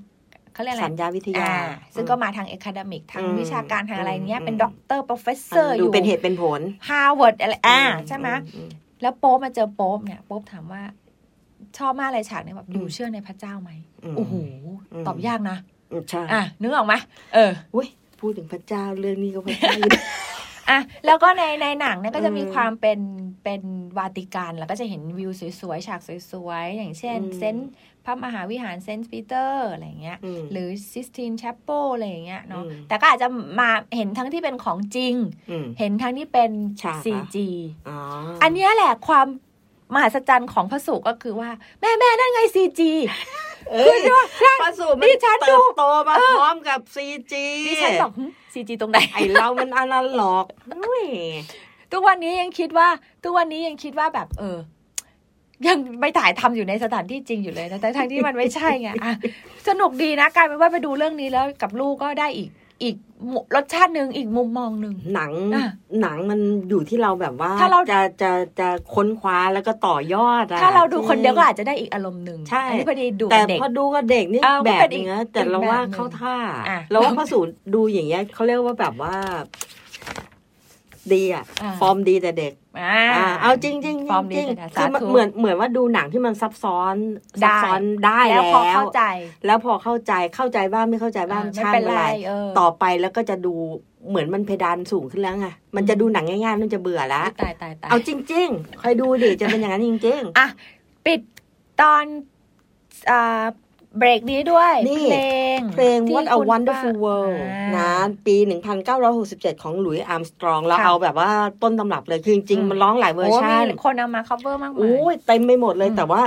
[0.53, 1.55] เขาเรียกอะไรสัญญาวิทยาอ่
[1.94, 8.70] ซึ่งก็มาทาง academic ทางอืมวิชาการทางอะไรเงี้ยอืมเป็นด็อกเตอร์ professor อร์อดูยู่เป็นเหตุเป็นผลฮาร์วาร์ดอะไรอ่าอืใช่ไหมอืม
[9.03, 10.83] แล้วโป๊ปมาเจอโป๊ปเนี่ยโป๊ปถามว่า
[11.79, 13.70] ชอบมากเลยฉากเนี่ยแบบหนูอืมเชื่อในพระเจ้าไหม
[14.05, 14.35] อืมโอ้โห
[14.92, 15.57] อืมตอบยากนะ
[15.90, 16.94] อืมใช่อะนึกออกไหม
[17.35, 17.88] เอออุ้ย
[18.20, 19.75] พูดถึงพระเจ้าเรื่องนี้ก็พระเจ้า
[20.68, 23.00] อยู่อะแล้วก็ในในหนังเนี่ยก็จะมีอืมความเป็น
[23.44, 23.62] เป็น
[23.98, 26.00] วาติกัน แล้วก็จะเห็นวิวสวยๆ ฉาก
[26.33, 27.70] สวยๆ อย่างเช่นอืมเซนต์
[28.05, 35.14] พระมหาวิหารเซนต์ปีเตอร์อะไรอย่างเงี้ยอืมหรือซิสตินแชปเปิลอะไรอย่างเงี้ยเนาะอืมแต่ก็อาจจะมาเห็นทั้งที่เป็นของจริง
[35.50, 36.50] อืมเห็นทั้งที่เป็น
[36.83, 37.37] ฉากอะ CG
[37.88, 37.98] อ๋อ
[38.42, 39.26] อันเนี้ยแหละความ
[39.94, 42.81] มหัศจรรย์ของพระสุก็คือว่า แม่แม่นั่นไง CG
[43.70, 44.27] เอ้ยคือว่า
[44.62, 50.46] พระสูตรดิฉันดูเติบโตมาพร้อมกับ CG ดิฉันบอกหึ CG ตรงไหนไอเรามันอนาล็อก
[50.87, 51.05] อุ้ย
[51.92, 52.88] ทุกวันนี้ยังคิดว่า
[53.25, 54.59] ทุกวันนี้ยังคิดว่าแบบ เออ
[55.66, 59.14] ยังไปถ่ายทำอยู่ในสถานที่จริงอยู่เลยนะแต่ทั้งที่มันไม่ใช่ไงอะ
[59.68, 62.51] สนุกดีนะกลายเป็นว่าไปดูเรื่องนี้แล้วกับลูกก็ได้อีก
[62.82, 62.96] อีก
[63.32, 65.66] มุรสชาติหนึ่งอีกมุมมองหนึ่งหนังอะ
[66.02, 76.36] หนังมันอยู่ที่เราแบบว่าถ้าเราจะจะจะค้นคว้าแล้วก็ต่อยอดอะถ้าเราดูคนเดียวก็อาจจะได้อีกอารมณ์หนึ่งใช่อันนี้พอดีดูแต่เด็กพอดูกับเด็กนี่เออก็แบเป็บนอีกเนี้ยแต่อีกเราว่าแบบหนึ่งเข้าท่า
[76.68, 79.14] อะเราว่าพระสูตรดูอย่างเงี้ยเขาเรียกว่าแบบว่า
[81.14, 86.95] ดีอะอ่าฟอร์มดีแต่เด็กอ่าอ่าเอาจริงจริงฟอร์มดีจริงแต่คือมันสาธุเหมือนเหมือนว่าดูหนังที่มันซับซ้อน
[87.42, 89.03] ซับซ้อนได้แล้แล้ววพอเข้าใจ
[89.47, 93.55] แล้วพอเข้าใจเข้าใจบ้างไม่เข้าใจบ้างอ่าไม่ช่างเป็นไม่ไรไรเออต่อไปแล้วก็จะดู
[94.09, 100.47] เหมือนมันเพดานสูงขึ้นแล้วไงมันจะดูหนังง่ายๆมันจะเบื่อแล้วตายตายตายเอาจริงๆคอยดูดิจะเป็นอย่างนั้นจริงอะ
[101.07, 101.21] ปิด
[101.81, 102.05] ตอน
[103.11, 103.45] อ่า
[103.98, 105.20] เบรกนี้ด้วยนี่เพล
[105.56, 107.92] งๆเพลงที่ What a คุณ Wonderful ป้า World อ่านะ
[108.26, 108.37] ปี
[109.00, 111.30] 1967 ของหลุยส์อาร์มสตรอง เราค่ะเอาแบบว่า
[111.62, 116.22] ต้นตำรับเลย คือจริงอืมๆมันร้องหลายเวอร์โอ้ชัมีนคนเอามา cover มากมายโอ้ยเต็มไปหมดเลยอืมแต่ว่า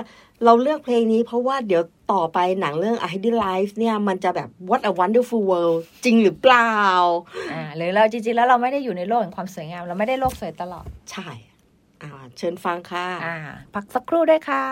[0.46, 1.82] เราเลือกเพลงนี้เพราะว่าเดี๋ยว
[2.14, 6.76] ต่อไปหนังเรื่อง I Did Life เนี่ย มันจะแบบ What a Wonderful World จริงหรือเปล่า
[7.52, 11.30] อ่าหรือเราจริง ๆ แล้วเราไม่ได้อยู่ในโลกแห่งความสวยงาม เราไม่ได้โลกสวยตลอด ใช่
[12.02, 13.38] อ่า เชิญฟังค่ะ อ่า
[13.74, 14.66] พักสักครู่ด้วยค่ะ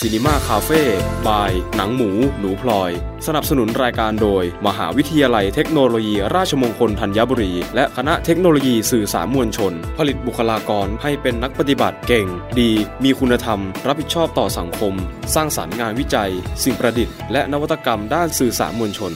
[0.00, 0.82] ซีนีมาคาเฟ่
[1.26, 2.90] บาย หนังหมู หนูพลอย
[3.26, 12.26] สนับสนุนรายการโดย มหาวิทยาลัยเทคโนโลยี ราชมงคลธัญบุรี และคณะเทคโนโลยีสื่อสารมวลชน ผลิตบุคลากรให้เป็นนักปฏิบัติเก่ง
[12.60, 12.70] ดี
[13.04, 14.94] มีคุณธรรม รับผิดชอบต่อสังคม
[15.34, 16.30] สร้างสารรค์งานวิจัย
[16.64, 19.12] สิ่งประดิษฐ์และนวัตกรรมด้านสื่อสารมวลชน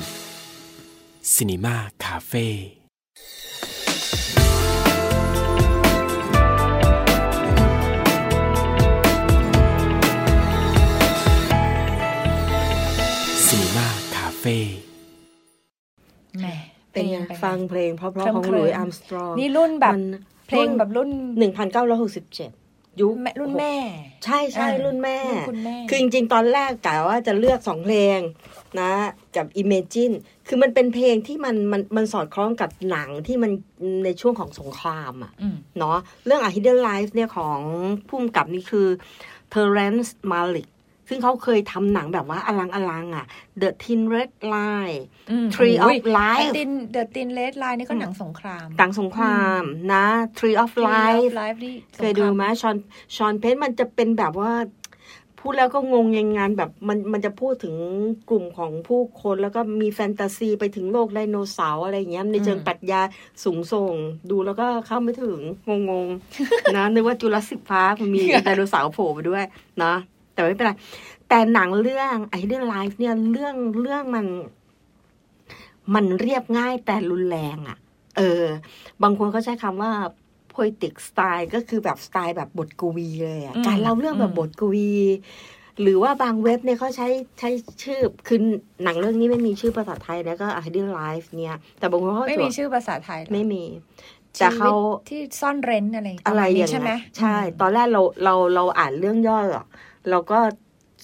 [1.32, 2.81] ซีนีมาคาเฟ่
[14.42, 14.58] เฟ่
[16.40, 16.46] แหม
[16.92, 20.04] เป็นไงพลฟังเพลงเพราะๆเคลิ้มของเคลิ้มลุยส์อาร์มสตรอง นี่รุ่นแบบมัน
[20.48, 22.50] เพลงแบบรุ่นหนึ่งพันเก้าร้อยหกสิบเจ็ด
[23.00, 23.74] ยุคแม่รุ่นแม่
[24.24, 28.18] ใช่ใช่อ่ารุ่นแม่รุ่นคุณแม่ คือจริง ๆ ตอนแรกกะว่าจะเลือกสองเพลง
[28.80, 28.92] นะ
[29.36, 30.14] กับ Imagine
[30.48, 33.50] คือมันเป็นเพลงที่มันมันมันสอดคล้องกับหนังที่มัน
[34.04, 37.60] ในช่วงของสงครามอะอืมเนาะเรื่อง A Hidden Life เนี่ยของ
[38.08, 38.88] ผู้กำกับนี่คือ
[39.54, 40.68] Terrence Malick
[41.08, 43.26] ซึ่งเขาเคยทำหนังแบบว่าอลังอลังๆอะ
[43.62, 49.62] The Thin Red Line อืม Tree of อุ๊ย Life Thin The Thin Red Line นี่ก็หนังสงครามต่างสงคราม
[49.92, 50.06] นะ
[50.38, 52.76] Tree of Life ไลฟ์นี่เคยดูไหมฌอน
[53.16, 54.52] ฌอนเพนน์มันจะเป็นแบบว่า
[55.44, 57.74] พูดแล้วก็งงยังงานแบบมันมันจะพูดถึง
[58.30, 63.00] กลุ่มของผู้คนแล้วก็มีแฟนตาซีไปถึงโลกไดโนเสาร์อะไรอย่างเงี้ยในเชิงปรัชญา
[63.44, 63.94] สูงส่ง
[64.30, 65.38] ดูแล้วก็เข้าไม่ถึง
[65.90, 69.44] งงๆนะนึกว่าจุลศิษย์พาร์คมันมีไดโนเสาร์โผล่ไปด้วย
[69.84, 69.94] นะ
[70.32, 70.72] แต่ไม่เป็นไร
[71.28, 74.26] แต่หนังเรื่องไอเดนไลฟ์เนี่ยเรื่องเรื่องมัน
[75.94, 77.78] มันเรียบง่ายแต่รุนแรงอะ่ะ
[78.16, 78.44] เออ
[79.02, 79.90] บางคนเขาใช้คำว่า
[80.52, 84.90] poetic style ก็คือแบบสไตล์แบบบทกวีเลยอะอืมการเล่าเรื่องแบบอืมบทกวี
[85.82, 87.50] หรือว่าบางเว็บเนี่ยเขาใช้ใช้
[87.82, 88.38] ชื่อ คือ
[88.84, 93.64] หนังเรื่องนี้ไม่มีชื่อภาษาไทยนะก็ I Did Life เนี่ย แต่บางคนเขาไม่จะมีชื่อภาษาไทยเหรอไม่มี
[94.38, 94.70] แต่เขาชีวิ
[95.04, 99.66] ตที่ซ่อนเร้นอะไรอะไรอย่างใช่ไหมเงี้ยใช่ ตอนแรกเราเราเราอ่านเรื่องย่ออะ
[100.10, 100.38] เราก็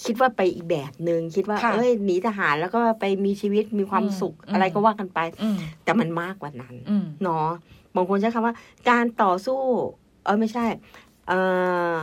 [0.04, 7.48] คิดว่าไปอีกแบบหนึ่งคิดว่าค่ะเอ้ยหนีทหารแล้วก็ไปมีชีวิตมีความอืมสุขอืมอะไรก็ว่ากันไปอืมแต่มันมากกว่านั้นอืมเนาะ
[7.94, 8.54] บางคนใช้คำว่า
[8.90, 9.60] การต่อสู้
[10.24, 10.66] เออไม่ใช่
[11.28, 11.32] เอ
[11.92, 11.94] อ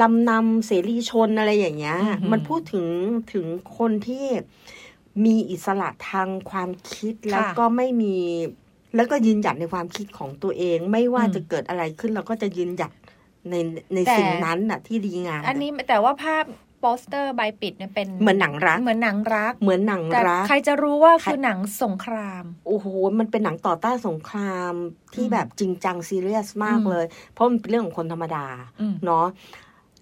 [0.00, 2.86] ลำนำเสรีชนอะไรอย่างเงี้ยอือหือมันพูดถึง
[3.32, 3.46] ถึง
[3.78, 4.26] คนที่
[5.24, 8.16] มีอิสระทางความคิดแล้วก็ไม่มี
[8.96, 12.92] แล้วก็ยืนหยัดในความคิดของตัวเอง ไม่ว่าจะเกิดอะไรขึ้นเราก็จะยืนหยัด
[13.50, 13.54] ใน
[13.94, 16.44] ในสิ่งนั้นน่ะที่ดีงามอันนี้แต่ว่าภาพ
[16.80, 22.86] โปสเตอร์ใบปิดเนี่ยเป็นเหมือนหนังรัก เหมือนหนังรัก เหมือนหนังแต่รัก ใครจะรู้ว่าคือหนังสงคราม โอ้โห
[23.18, 24.72] มันเป็นหนังต่อต้านสงคราม
[25.14, 28.46] ที่อืมแบบจริงจังซีเรียสมากอืมเลย เพราะมันเป็นเรื่องของคนธรรมดา
[28.80, 29.26] อืมเนาะ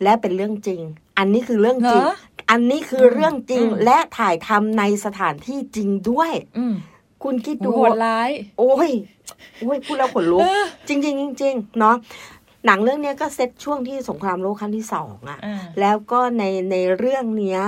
[0.02, 0.80] และเป็นเรื่องจริง
[1.18, 2.14] อันนี้คือเรื่องจริงเหรอ
[2.50, 6.74] อันนี้คืออมเรื่องจริงอืมและถ่ายทำในสถานที่จริงด้วย อืม
[7.24, 8.90] คุณคิดดูดูโหดร้าย โอ้ย
[9.60, 11.96] โอ้ยพูดแล้วขนลุกเออจริงจริงๆจริงๆเนาะ
[12.66, 17.60] หนังเรื่องเนี้ยก็เซตช่วงที่สงครามโลกครั้งที่สองอะอ่าแล้วก็ในในเรื่องเนี้ย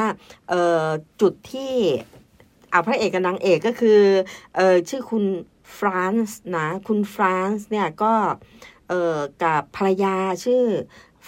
[0.49, 0.87] เอ่อ
[1.21, 1.75] จุดที่
[2.73, 4.01] อ่าพระเอกกับนางเอกก็คือ
[4.57, 5.25] เอ่อชื่อคุณ
[5.77, 8.13] ฟรานซ์นะคุณฟรานซ์เนี่ยก็
[8.89, 10.65] เอ่อกับภรรยาชื่อ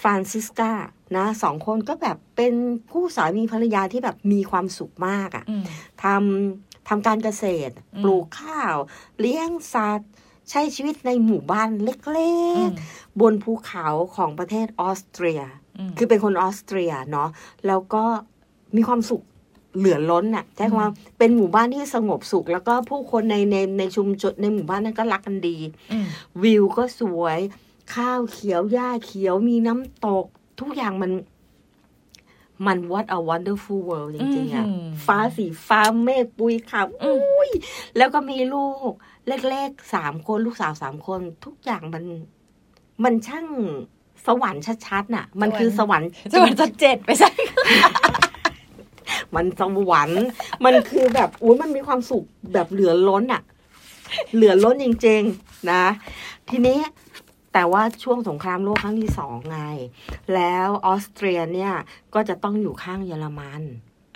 [0.01, 0.71] ฟรานซิสกา
[1.17, 2.55] นะสองคนก็แบบเป็น
[2.93, 5.65] คู่สามีภรรยาที่แบบมีความสุขมากอะอืม
[6.03, 8.77] ทำทำการเกษตรอืมปลูกข้าว
[9.21, 10.11] เลี้ยงสัตว์
[10.51, 17.29] ใช้ชีวิตในหมู่บ้านเล็อืกมๆบนภูเขาของประเทศออสเตรียมคือเป็นคนออสเตรียเนาะ
[17.67, 18.05] แล้วก็
[18.77, 19.23] มีความสุข
[19.79, 25.59] เหลือล้นน่ะใช้คำว่าเป็นหมู่บ้านที่สงบสุข แล้วก็ผู้คนในในในชุมชนในหมู่บ้านนั้นก็รักกันดี
[25.93, 26.07] อืม
[26.43, 27.39] วิวก็สวย
[27.95, 30.27] ข้าวเขียวหญ้าเขียวมีน้ำตก
[30.61, 31.11] ทุกอย่างมัน
[32.67, 37.51] มัน what a wonderful world จริงๆอะอืมฟ้าสีฟ้าเมฆปุยขาวอืมอุ้ย
[37.97, 38.91] แล้วก็มีลูก
[39.29, 42.05] เล็กๆสามคนลูกสาวสามคน ทุกอย่างมัน
[43.05, 43.47] มันช่าง
[44.27, 47.31] สวรรค์ชัดๆน่ะ มันคือสวรรค์สวรรค์ชั้นเจ็ดไปใช่
[49.35, 50.25] มันสวรรค์
[50.65, 53.43] มันคือแบบอุ้ยมันมีความสุขแบบเหลือล้นอะ
[54.35, 55.85] เหลือล้นจริงๆนะ
[56.51, 56.79] ทีนี้
[57.53, 59.61] แต่ว่าช่วงสงครามโลกครั้งที่สองไง
[60.35, 61.73] แล้วออสเตรียเนี่ย
[62.15, 63.63] ก็จะต้องอยู่ข้างเยอรมัน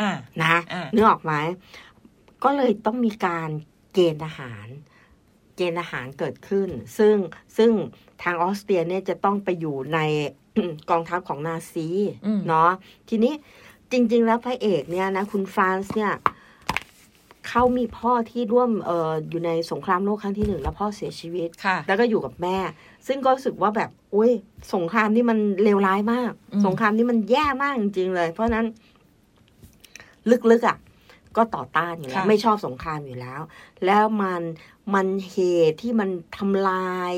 [0.00, 1.32] อ่านะอ่านึกออกไหม
[2.44, 3.48] ก็เลยต้องมีการ
[3.92, 4.68] เกณฑ์ทหาร
[5.56, 6.68] เกณฑ์ทหารเกิดขึ้น
[6.98, 7.16] ซึ่ง
[7.56, 7.70] ซึ่ง
[8.22, 9.98] ทางออสเตรียเนี่ยจะต้องไปอยู่ใน
[10.90, 11.88] กองทัพของนาซี
[12.26, 12.70] อืมเนาะ
[13.08, 13.34] ทีนี้
[13.92, 16.12] จริง ๆ แล้วพระเอกเนี่ยนะคุณฟรานซ์เนี่ย
[17.48, 22.58] เขามีพ่อที่ร่วมเอ่ออยู่ในสงครามโลกครั้งที่หนึ่งแล้วพ่อเสียชีวิตค่ะแล้วก็อยู่กับแม่
[23.06, 24.32] ซึ่งก็รู้สึกว่าแบบโอ้ย
[24.74, 28.66] สงครามนี่มันเลวร้ายมากอืมสงครามนี่มันแย่มากจริงๆเลย เพราะฉะนั้น
[30.50, 30.78] ลึกๆอะ
[31.36, 33.40] ก็ต่อต้านอยู่แล้วค่ะไม่ชอบสงครามอยู่แล้ว
[33.86, 34.42] แล้วมัน
[34.94, 35.38] มันเห
[35.70, 37.12] ตุที่มันทำลาย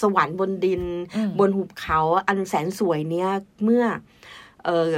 [0.00, 0.82] สวรรค์บนดิน
[1.16, 3.30] อืมบนหุบเขาอันแสนสวยเนี้ย
[3.64, 3.84] เมื่อ
[4.64, 4.90] เออ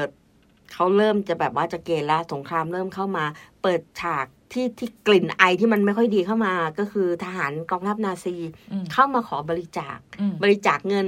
[0.72, 3.24] เขาเริ่มจะแบบว่าจะเกณฑ์ละสงครามเริ่มเข้ามา
[3.62, 8.36] เปิดฉาก ที่ที่กลิ่นไอที่มันไม่ค่อยดีเข้ามา ก็คือทหารกองทัพนาซี
[8.72, 11.06] อืมเข้ามาขอบริจาคอืมบริจาคเงิน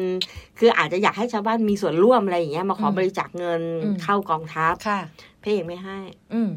[0.59, 5.01] คืออาจจะอยากให้ชาวบ้านมีส่วนร่วมอะไรอย่างเงี้ยมาขออืมบริจาคเงินอืมเข้ากองทัพค่ะ
[5.43, 5.99] พระเอกไม่ให้
[6.33, 6.51] อืม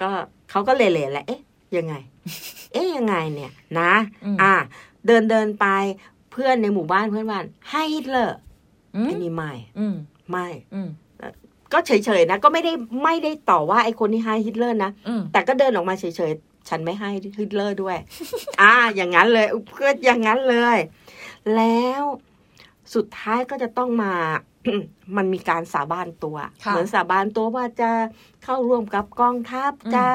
[0.00, 0.08] ก็
[0.50, 1.40] เขาก็เละๆแหละเอ๊ะ
[1.76, 1.94] ยังไง
[2.72, 3.92] เอ๊ะยังไงเนี่ย นะ
[4.24, 4.54] อืมอ่า
[5.06, 5.66] เดินเดินไป
[6.32, 8.38] เพื่อนในหมู่บ้านเพื่อนบ้านHeil Hitler
[8.96, 9.96] อืมอันนี้ไม่อืม
[10.30, 10.88] ไม่อืม
[11.72, 12.72] ก็เฉยๆนะ ก็ไม่ได้
[13.04, 17.96] ไม่ได้ต่อว่าไอ้คนที่ Heil Hitler นะอืมแต่ก็เดินออกมาเฉยๆ ฉันไม่ Heil Hitler ด้วย
[18.62, 20.78] อ่า อย่างนั้นเลยเพื่ออย่างนั้นเลย
[21.56, 22.02] แล้ว
[22.94, 24.12] สุดท้ายก็จะต้องมา
[25.16, 27.90] มันมีการสาบานตัวค่ะเหมือนสาบานตัวว่าจะ
[28.44, 30.06] เข้าร่วมกับกองทัพอืมจะ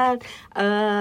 [0.55, 0.61] เอ
[0.97, 0.99] อ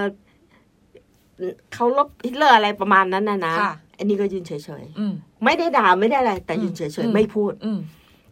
[1.73, 7.79] เขาลบฮิตเลอร์อะไรประมาณนั้นนะนะค่ะอันนี้ก็ยืนเฉยอืมๆไม่ได้ด่าไม่ได้อะไร แต่ยืนเฉอืยมๆไม่พูดอืม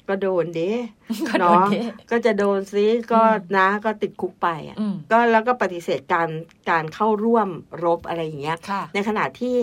[0.10, 0.72] ก็โดนเด้
[1.30, 1.76] ก็โดนเนาะเท
[2.12, 6.30] ก็จะโดนซิก็อืมนะก็ติดคุกไปอะอืมก็แล้วก็ปฏิเสธการ
[6.69, 7.50] การเข้าร่วม
[7.84, 9.58] รบอะไรอย่างเงี้ยค่ะในขณะที่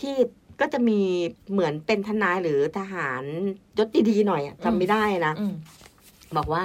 [0.00, 0.14] ที่
[0.60, 1.00] ก็จะมี
[1.52, 3.22] เหมือนเป็นทนายหรือทหาร
[3.78, 5.54] ยศดีๆหน่อยอะอืมจำไม่ได้นะอืม
[6.36, 6.64] บอกว่า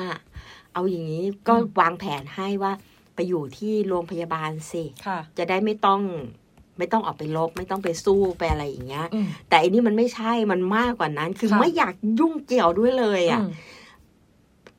[0.74, 2.74] เอาอย่างนี้ก็อืมวางแผนให้ว่า
[3.16, 6.02] ไปอยู่ที่โรงพยาบาลสิค่ะจะได้ไม่ต้อง
[6.78, 13.50] ไม่ต้องออกไปรบไม่ต้องไปสู้ไปอะไรอย่างเงี้ยอืมแต่อันนี้มันไม่ใช่มันมากกว่านั้น คือค่ะไม่อยากยุ่งเกี่ยวด้วยเลยอะอืม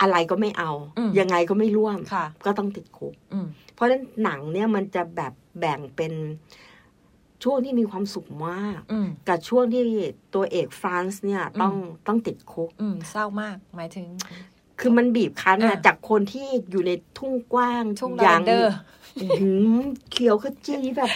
[0.00, 6.12] อะไรก็ไม่เอาอืมยังไงก็ไม่ร่วมค่ะก็ต้องติดคุกอืมเพราะฉะนั้นหนังเนี่ยมันจะแบบแบ่งเป็น
[7.44, 9.82] ช่วงที่มีความสุขมากอืมกับช่วงที่
[10.34, 11.74] ตัวเอกฟรานซ์เนี่ยต้อง
[12.06, 14.06] ต้องติดคุกอืมเศร้ามากหมายถึง
[14.80, 18.46] คือมันบีบคั้นอะอะจากคนที่อยู่ในทุ่งกว้างทุ่งอย่าลา
[19.18, 21.10] เวนเดอร์อื้อหือเขียวขจีแบบ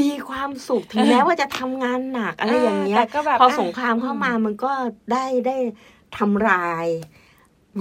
[0.00, 4.72] มีความสุขถึงแม้ว่าจะทำงานหนักอะไรอย่างเงี้ยแต่ก็แบบพอสงครามเข้ามามันก็
[5.12, 5.56] ได้ได้
[6.18, 6.86] ทำลาย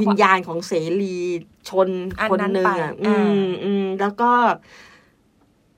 [0.01, 1.15] วิญญาณของเสรี
[1.69, 4.31] ชนอันคนนั้นหนึ่งไปอะอ่าอืมอืมแล้วก็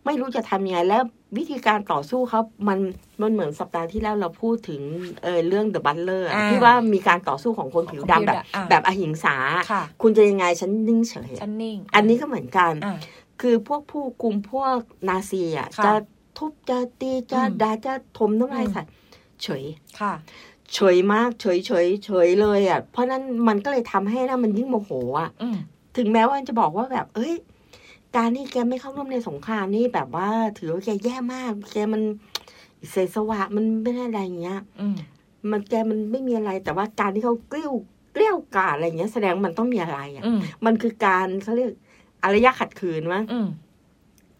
[0.05, 1.03] ไม่รู้จะทำยังไงแล้ว
[1.37, 2.79] วิธีการต่อสู้เขามัน
[3.21, 4.81] มันเหมือนสัปดาห์ที่แล้วเราพูดถึง
[5.23, 9.35] เออเรื่อง The Butler อะอ่าที่ว่ามีการต่อสู้ของคนผิวดำแบบอ่าแบบอหิงสา
[9.71, 12.97] ค่ะคุณจะยังไงฉันนิ่งเฉยอะฉันนิ่งอันนี้ก็เหมือนกันอ่า
[13.41, 15.93] คือพวกผู้คุมพวกนาซีอะค่ะจะ
[16.37, 18.83] ทุบจะตีจะอืมด่าจะถมน้ำลายอืมใส่
[19.43, 19.63] เฉย
[19.99, 20.13] ค่ะ
[20.73, 25.57] เฉยมากเฉยเฉยเฉยเลยอะเพราะนั้นมันก็เลยทำให้นะมันยิ่งโมโหอะอืม
[25.97, 27.33] ถึงแม้ว่าจะบอกว่าแบบ เอ้ย
[28.15, 32.01] การที่แกไม่เข้าร่วมในสงครามนี่แบบว่า ถือว่าแกแย่มากแกมัน
[32.91, 34.97] เสสวะมันไม่ได้อะไรอย่างเงี้ยอืม
[35.51, 37.73] มันแกมันไม่มีอะไร แต่ว่าการที่เขากลิ้ว
[38.13, 41.71] เกลี้ยวกล่อมอะไรอย่างเงี้ย แสดงว่ามันต้องมีอะไรอะอืมมันคือการเขาเรียก
[42.23, 43.47] อารยะขัดขืนมั้งอืม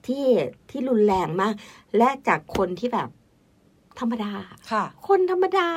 [0.06, 0.26] ที่
[0.70, 1.54] ที่รุนแรงมาก
[1.98, 3.10] และจากคนที่แบบ
[4.00, 4.34] ธรรมดา
[4.72, 5.70] ค่ะ คนธรรมดา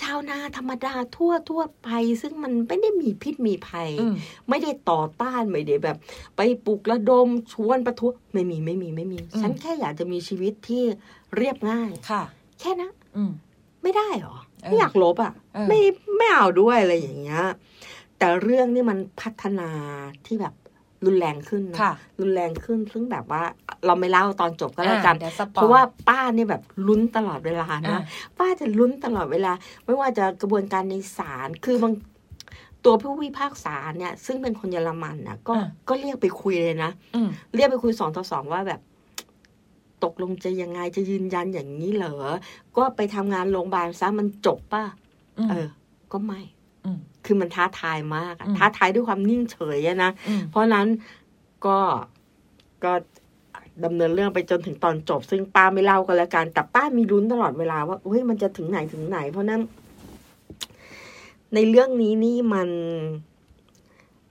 [0.00, 1.88] ชาวนาธรรมดาทั่วทั่วไป
[2.22, 4.14] ซึ่งมันไม่ได้มีพิษมีภัยอืม
[4.48, 5.96] ไม่ได้ต่อต้านไม่ได้แบบ
[6.36, 10.84] ไปปลุกระดมชวนประท้วงไม่มีไม่มีไม่มีอืมฉันแค่อยากจะมีชีวิตที่
[11.36, 12.22] เรียบง่ายค่ะ
[12.60, 13.32] แค่นั้นอืม
[13.82, 15.80] ไม่ได้หรอเออไม่อยากลบอะเออไม่
[16.16, 17.44] ไม่เอาด้วยอะไรอย่างเงี้ย
[18.18, 19.68] แต่เรื่องนี่มันพัฒนา
[20.26, 20.54] ที่แบบ
[21.06, 23.42] รุนแรงขึ้นนะค่ะรุนแรงขึ้นซึ่งแบบว่า
[23.86, 28.00] เราไม่เล่าตอนจบก็แล้วกันอะเดี๋ยวสปอยเพราะว่าป้าเนี่ยแบบลุ้นตลอดเวลาอะนะ
[28.38, 29.52] ป้าจะลุ้นตลอดเวลา
[29.84, 31.92] ไม่ว่าจะกระบวนการในศาลคือบาง
[32.84, 35.52] ตัวผู้พิพากษาเนี่ย ซึ่งเป็นคนเยอรมันนะก็
[35.88, 38.80] ก็เรียกไปคุยเลยนะอืมเรียกไปคุยสองต่อสองว่าแบบ
[40.04, 42.14] ตกลงจะยังไงจะยืนยันอย่างนี้เหรอ
[42.76, 44.84] ก็ไปทำงานโรงพยาบาลซะมันจบป่ะ
[45.38, 45.68] อืมเออ
[46.12, 46.40] ก็ไม่
[46.84, 50.86] อืม คือมันท้าทายมากอะอืมท้าทายด้วยความนิ่งเฉยอะนะอืมเพราะฉะนั้น
[51.66, 51.78] ก็
[52.84, 52.92] ก็
[53.84, 59.62] ดำเนินเรื่องไปจนถึงตอนจบ ซึ่งป้าไม่เล่ากันแล้วกันแต่ป้ามีลุ้นตลอดเวลาว่าเฮ้ยมันจะถึงไหนถึงไหน เพราะฉะนั้น
[61.54, 62.68] ในเรื่องนี้นี่มัน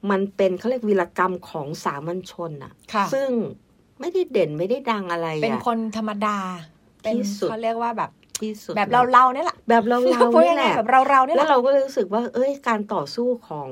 [0.10, 3.30] มันเป็นเขาเรียกวีรกรรมของสามัญชนอะค่ะซึ่ง
[4.00, 6.38] ไม่ได้เด่นไม่ได้ดังอะไรอะเป็นคนธรรมดา
[7.04, 13.70] เป็นที่สุดเขาเรียกว่าแบบ ที่สุดแบบเราเราๆเนี่ยแหละแบบเราเราพูดนี่ยังแหไงละแบบเราเราๆเนี่ยแหแล้วละเราก็เลยรู้สึกว่า เอ้ยการต่อสู้ของ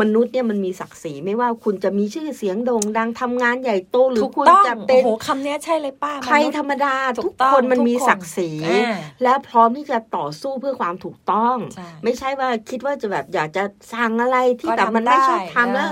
[0.00, 15.90] มนุษย์เนี่ยมันมีศักดิ์ศรีไม่ว่าคุณจะมีชื่อเสียงโด่งดังทำงานใหญ่โตหรือถูกคุณต้องจะโอ้เป็นโหคำเนี้ยใช่เลยป้าใครมนุษย์ธรรมดาถูทุกกต้องคนมันทุกมีคนศักดิ์ศรีอ่าและพร้อมที่จะต่อสู้เพื่อความถูกต้องใช่ไม่ใช่ว่าคิดว่าจะแบบอยากจะสั่งอะไรที่ก็แบบมันไม่ชอบด้ทำแล้ว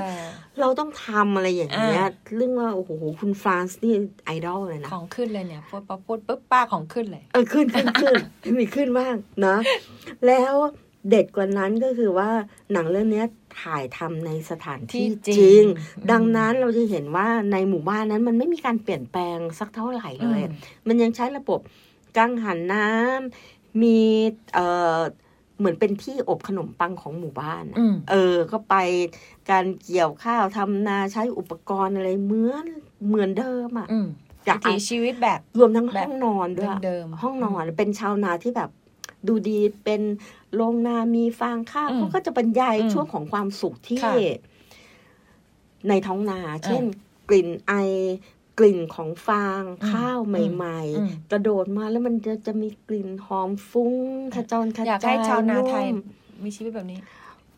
[0.61, 3.95] เออเราต้องทำอะไรอย่างเงี้ยอ่าเรื่องว่าโอ้โหคุณฟรานซ์นี่
[4.25, 8.17] ไอดอลเลยนะของขึ้นเลยเนี่ยพูดพอพูดปุ๊บป้าของขึ้นเลย เออขึ้นขึ้นขึ้น
[8.59, 9.15] มีขึ้นบ้าง
[9.47, 9.57] นะ
[10.27, 10.55] แล้ว
[11.11, 12.31] เด็ดกว่านั้นก็คือว่า
[12.73, 13.27] หนังเรื่องเนี้ย
[13.63, 20.53] ถ่ายทำในสถานที่ที่จริงจริงอืมดังนั้นเราจะเห็นว่าในหมู่บ้านนั้นมันไม่มีการเปลี่ยนแปลงสักเท่าไหร่เลยอืม
[20.89, 21.61] มันยังใช้ระบบ
[22.17, 24.01] กังหันน้ำมี
[24.55, 25.01] เอ่อ
[25.61, 28.77] เหมือนเป็นที่อบขนมปังของหมู่บ้านอะอืมเออ ก็ไป
[29.51, 32.67] การเกี่ยวข้าวทำนาใช้อุปกรณ์อะไรเหมือน
[33.07, 34.09] เหมือนเดิมอะอืม
[34.47, 38.71] อยากวิถีชีวิตแบบรวมทั้งแบบห้องนอนด้วยเดิมๆห้องนอนเป็นชาวนาที่แบบ
[39.29, 40.03] ดูดีเป็น
[40.55, 44.15] โรงนามีฟางข้าวอืมเขาก็จะบรรยายอืมช่วงของความสุขที่ค่ะ
[45.89, 46.83] ในท้องนา เช่น
[47.29, 47.73] กลิ่นไอ
[48.59, 53.95] กลิ่นของฟางอืมข้าวใหม่อืมๆกระโดดมาแล้วมันจะจะมีกลิ่นหอมฟุ้ง
[54.35, 56.99] ขจรขจายอยากให้ชาวนาไทยนุ่มมีชีวิตแบบนี้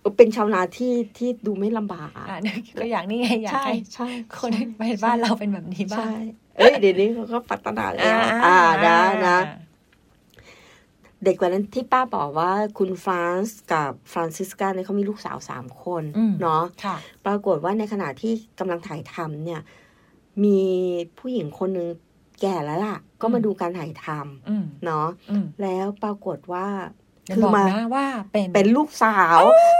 [0.00, 2.38] เออเป็นชาวนาที่ที่ดูไม่ลำบากอะอะ
[2.80, 6.12] ก็อยากนี่ไงอยากใช่ให้ใช่คนใช่ไปบ้านเราเป็นแบบนี้บ้างใช่
[6.58, 9.38] เอ้ยเดี๋ยวนี้เขาก็พัฒนาแล้วอ่านะนะ
[11.24, 19.60] เด็กกว่านั้นที่ป้าบอกว่าคุณฟรานซ์กับฟรานซิสกาเนี่ยเขามีลูกสาวสามคนอืมเนาะค่ะปรากฏว่าในขณะที่กำลังถ่ายทำเนี่ย
[20.44, 20.60] มี
[21.18, 21.88] ผู้หญิงคนหนึ่ง
[22.40, 24.06] แก่แล้วล่ะ ก็มาอืมดูการถ่ายท
[24.48, 26.66] อืมำเนาะอืมแล้วปรากฏว่า
[27.26, 29.38] อย่าคือบอกมานะว่าเป็นเป็นลูกสาว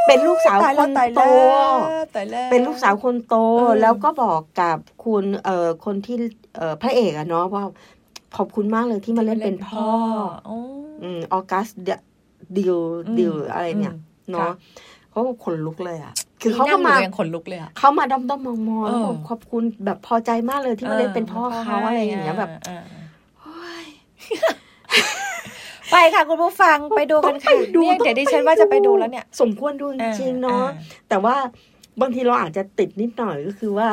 [0.09, 1.75] เป็นลูกสาวตายคแล้วนตายโตแล้ว
[2.15, 6.17] ตายแล้วเป็นลูกสาวคนโตเออแล้วก็บอกกับคุณเอ่อคนที่
[6.57, 7.65] เอ่อพระเอกอะเนาะว่า
[8.37, 9.89] ขอบคุณมากเลยที่มาเล่นเป็นพ่อ
[10.47, 10.59] โอ้
[11.03, 11.69] อืมออกัส
[12.57, 14.53] ดิวอืมดิวอะไรเนี่ยอืมเนาะค่ะ
[15.11, 22.83] เขาก็ขนลุกเลยอะ คือเขาก็นั่งมาอยู่ยังขนลุกเลยอะเขามาด้อมด้อมมองมองเออแล้วบอกขอบคุณแบบพอใจมากเลยที่มาเล่นเป็นพ่อเขาอะไรอย่างเงี้ยแบบอ่า
[23.41, 23.85] โอ้ย
[25.91, 30.79] ไปค่ะคุณผู้ฟังไปดูกันค่ะต้องไปดูเนี่ยเดี๋ยวดิฉันว่าจะไปดูแล้วเนี่ย สมควรดูจริงๆเนาะอ่
[31.09, 31.37] แต่ว่า
[32.01, 33.89] บางทีเราอาจจะติดนิดหน่อยก็คือว่า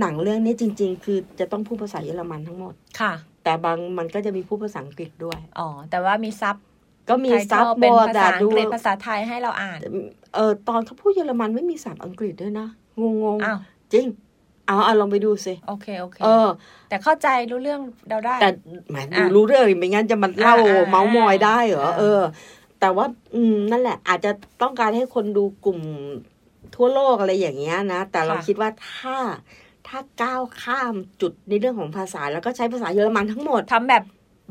[0.00, 3.12] หนังเรื่องนี้จริง ๆ คือจะต้องพูดภาษาเยอรมันทั้งหมดค่ะ
[3.44, 6.56] แต่บางมันก็จะมีพูดภาษาอังกฤษด้วยอ๋อแต่ว่ามีซับ
[7.08, 9.78] ก็มีไทซับเทิลโบเป็นภาแต่ษาอังดูกฤษภาษาไทยให้เราอ่าน
[10.34, 12.68] เออตอนเขาพูดเยอรมันไม่มีศัพท์อังกฤษด้วยนะ
[13.00, 13.02] ง
[13.36, 14.06] งอ้าวๆจริง
[14.66, 16.48] เอาเอาลองไปดูสิ โอเค โอเค เออ
[16.88, 18.48] แต่เข้าใจรู้เรื่องเราได้ แต่
[18.88, 22.20] แหมดูอะรู้เรื่องไม่งั้นจะมาเล่าอ่าอ่าเมาส์มอยได้เหรออ่าเออ
[22.80, 24.30] แต่ว่า อืม นั่นแหละ อาจจะ
[24.62, 25.80] ต้องการให้คนดูกลุ่ม
[26.74, 29.16] ทั่วโลกอะไรอย่างเงี้ยนะ แต่เราคิดว่าถ้า
[29.88, 34.02] ถ้าก้าวข้ามจุดในเรื่องของภาษาแล้วก็ใช้ภาษาเยอรมันทั้งหมดทำแบบ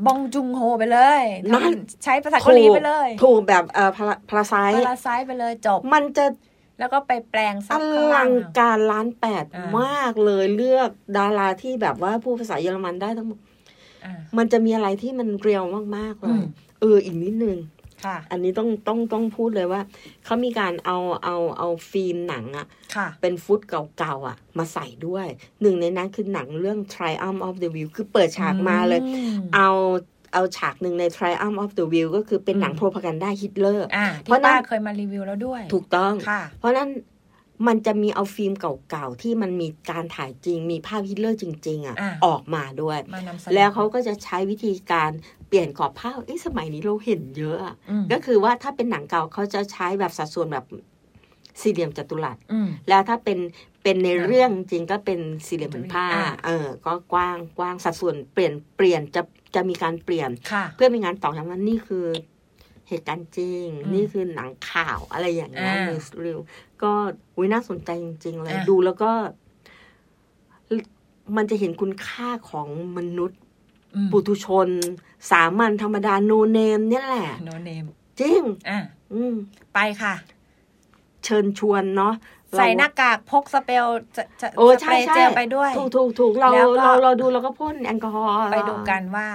[0.06, 1.22] บองจุงโฮไปเลย
[1.54, 6.24] นั่นทำใช้ภาษาเกาหลีไปเลย ถูกแบบเอ่อพลาพลาไซพาราไซต์ไปเลยจบ มันจะ
[6.78, 13.38] แล้วก็ไปแปลงซัอบข้างลัล่างงเอาการล้านแปดอ่ามมากเลยเลือกดาราที่แบบว่าพูดภาษาเยอรมันได้ทั้งหมด
[14.04, 15.64] อ่ามันจะมีอะไรที่มันเรียว
[15.96, 16.44] มากๆเลอืยม
[16.80, 17.75] เอออีกนิดนึงค่ะ
[18.30, 19.80] อันนี้ต้องต้องต้องพูดเลยว่า
[20.24, 22.66] เขามีการเอาเอาเอาฟิล์มหนังอะ
[22.96, 25.26] ค่ะเป็น footage เก่าๆอะมาใส่ด้วย
[25.62, 29.70] หนึ่งในนั้นคือหนังเรื่อง Triumph of the Will คือเปิดฉากมาเลยอืมเอา
[30.34, 36.90] เอาฉากหนึ่งใน Triumph of the Will ก็คือเป็นหนังอืม propaganda ฮิตเลอร์อ่าที่ป้าเคยมารีวิวแล้วด้วย ถูกต้องค่ะเพราะฉะนั้น
[37.66, 45.10] มันจะมีเอาฟิล์มเก่าๆ ที่มันมีการถ่ายจริงมีภาพฮิตเลอร์จริง ๆ อะอะออกมาด้วยมานำเสนอแล้วเขาก็จะใช้วิธีการ
[45.48, 50.64] เปลี่ยนขอบภาพเอ้สมัยนี้เราเห็นเยอะอะอืมก็คือว่าถ้าเป็นหนังเก่าเขาจะใช้แบบสัดส่วนแบบ
[51.60, 53.38] สี่เหลี่ยมจัตุรัสอืมแล้วถ้าเป็น
[53.82, 59.22] เป็นในอ่าเรื่องจริงก็เป็นสี่เหลี่ยมผืนผ้าอ่าเออ ก็กว้างกว้างสัดส่วนเปลี่ยนเปลี่ยนจะ
[59.54, 62.06] จะมีการเปลี่ยนค่ะเพื่อมีงานต่อจากว่านี่คือ
[62.88, 66.38] เหตุการณ์จริงอืมนี่คือหนังข่าวอะไรอย่างเงี้ยอ่านิวส์รีว
[66.82, 66.92] ก็
[67.36, 69.10] อุ้ยน่าสนใจจริง ๆ เลยอะดูแล้วก็
[71.36, 73.45] มันจะเห็นคุณค่าของมนุษย์อืม
[74.12, 74.68] ปุถุชน
[75.30, 77.84] สามัญธรรมดาโนเนมเนี่ยแหละ โนเนม
[78.20, 78.78] จริง อะ
[79.14, 79.34] อืม
[79.74, 80.14] ไปค่ะ
[81.24, 82.14] เชิญชวนเนาะ
[82.56, 89.28] ใส่หน้ากากพกสเปรย์จะจะโอ้สใช่เปรย์ใช่เจลไปด้วย ถูกถูกถูกเราแล้วก็เราเราดูเราก็พ่นแอลกอฮอล์ไปดูกันว่า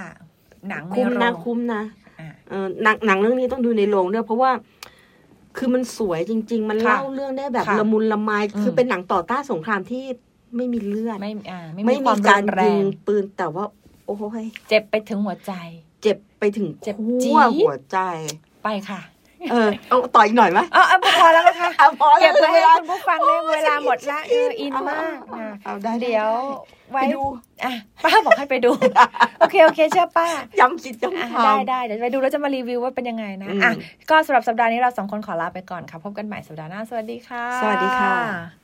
[0.69, 1.83] หนังในคุ้มโรนะงคุ้มนะ
[2.19, 4.51] อะเออหนังหนังเรื่องนี้ต้องดูในโรงด้วยเพราะว่า
[5.57, 10.03] คือมันสวยจริง ๆ มันค่ะเล่าเรื่องได้แบบค่ะละมุนละไมอืมคือเป็นหนังต่อต้านสงครามที่
[10.55, 15.53] ไม่มีเลือด ไม่อ่าไม่ไม่มีคมีวามรุการนแรยิงงปืนแต่ว่าโอ้ยเจ็บไปถึงหัวใจ
[16.01, 17.97] เจ็บไปถึงเจ็บขั้จี๊วดหัวใจ
[18.63, 19.01] ไปค่ะ
[19.51, 26.31] เออเอาต่ออีกหน่อยไหมเออเอาพอแล้วนะคะเอาพอแล้วเก็บไว้ให้วลาคุณผู้ฟังได้เวลาหมดละเอออินเอามากเอานะเอาได้ได้เดี๋ยว
[26.91, 27.21] ไปไว้ดู
[27.63, 27.71] อะ
[28.03, 28.71] ป้าบอกให้ไปดู
[29.39, 30.27] โอเค โอเค เชื่อป้า
[30.59, 33.71] ย้ำคิดอะย้ำทได้ได้เดี๋ยวไปดูแล้วจะมารีวิวว่าเป็นยังไงนะอืมอะ
[34.09, 38.60] ก็สำหรับสัปดาห์นี้เราสองคนขอลาไปก่อนค่ะ พบกันใหม่สัปดาห์หน้า สวัสดีค่ะ สวัสดีค่ะ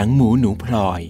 [0.00, 1.02] หนังหมูหนูพลอย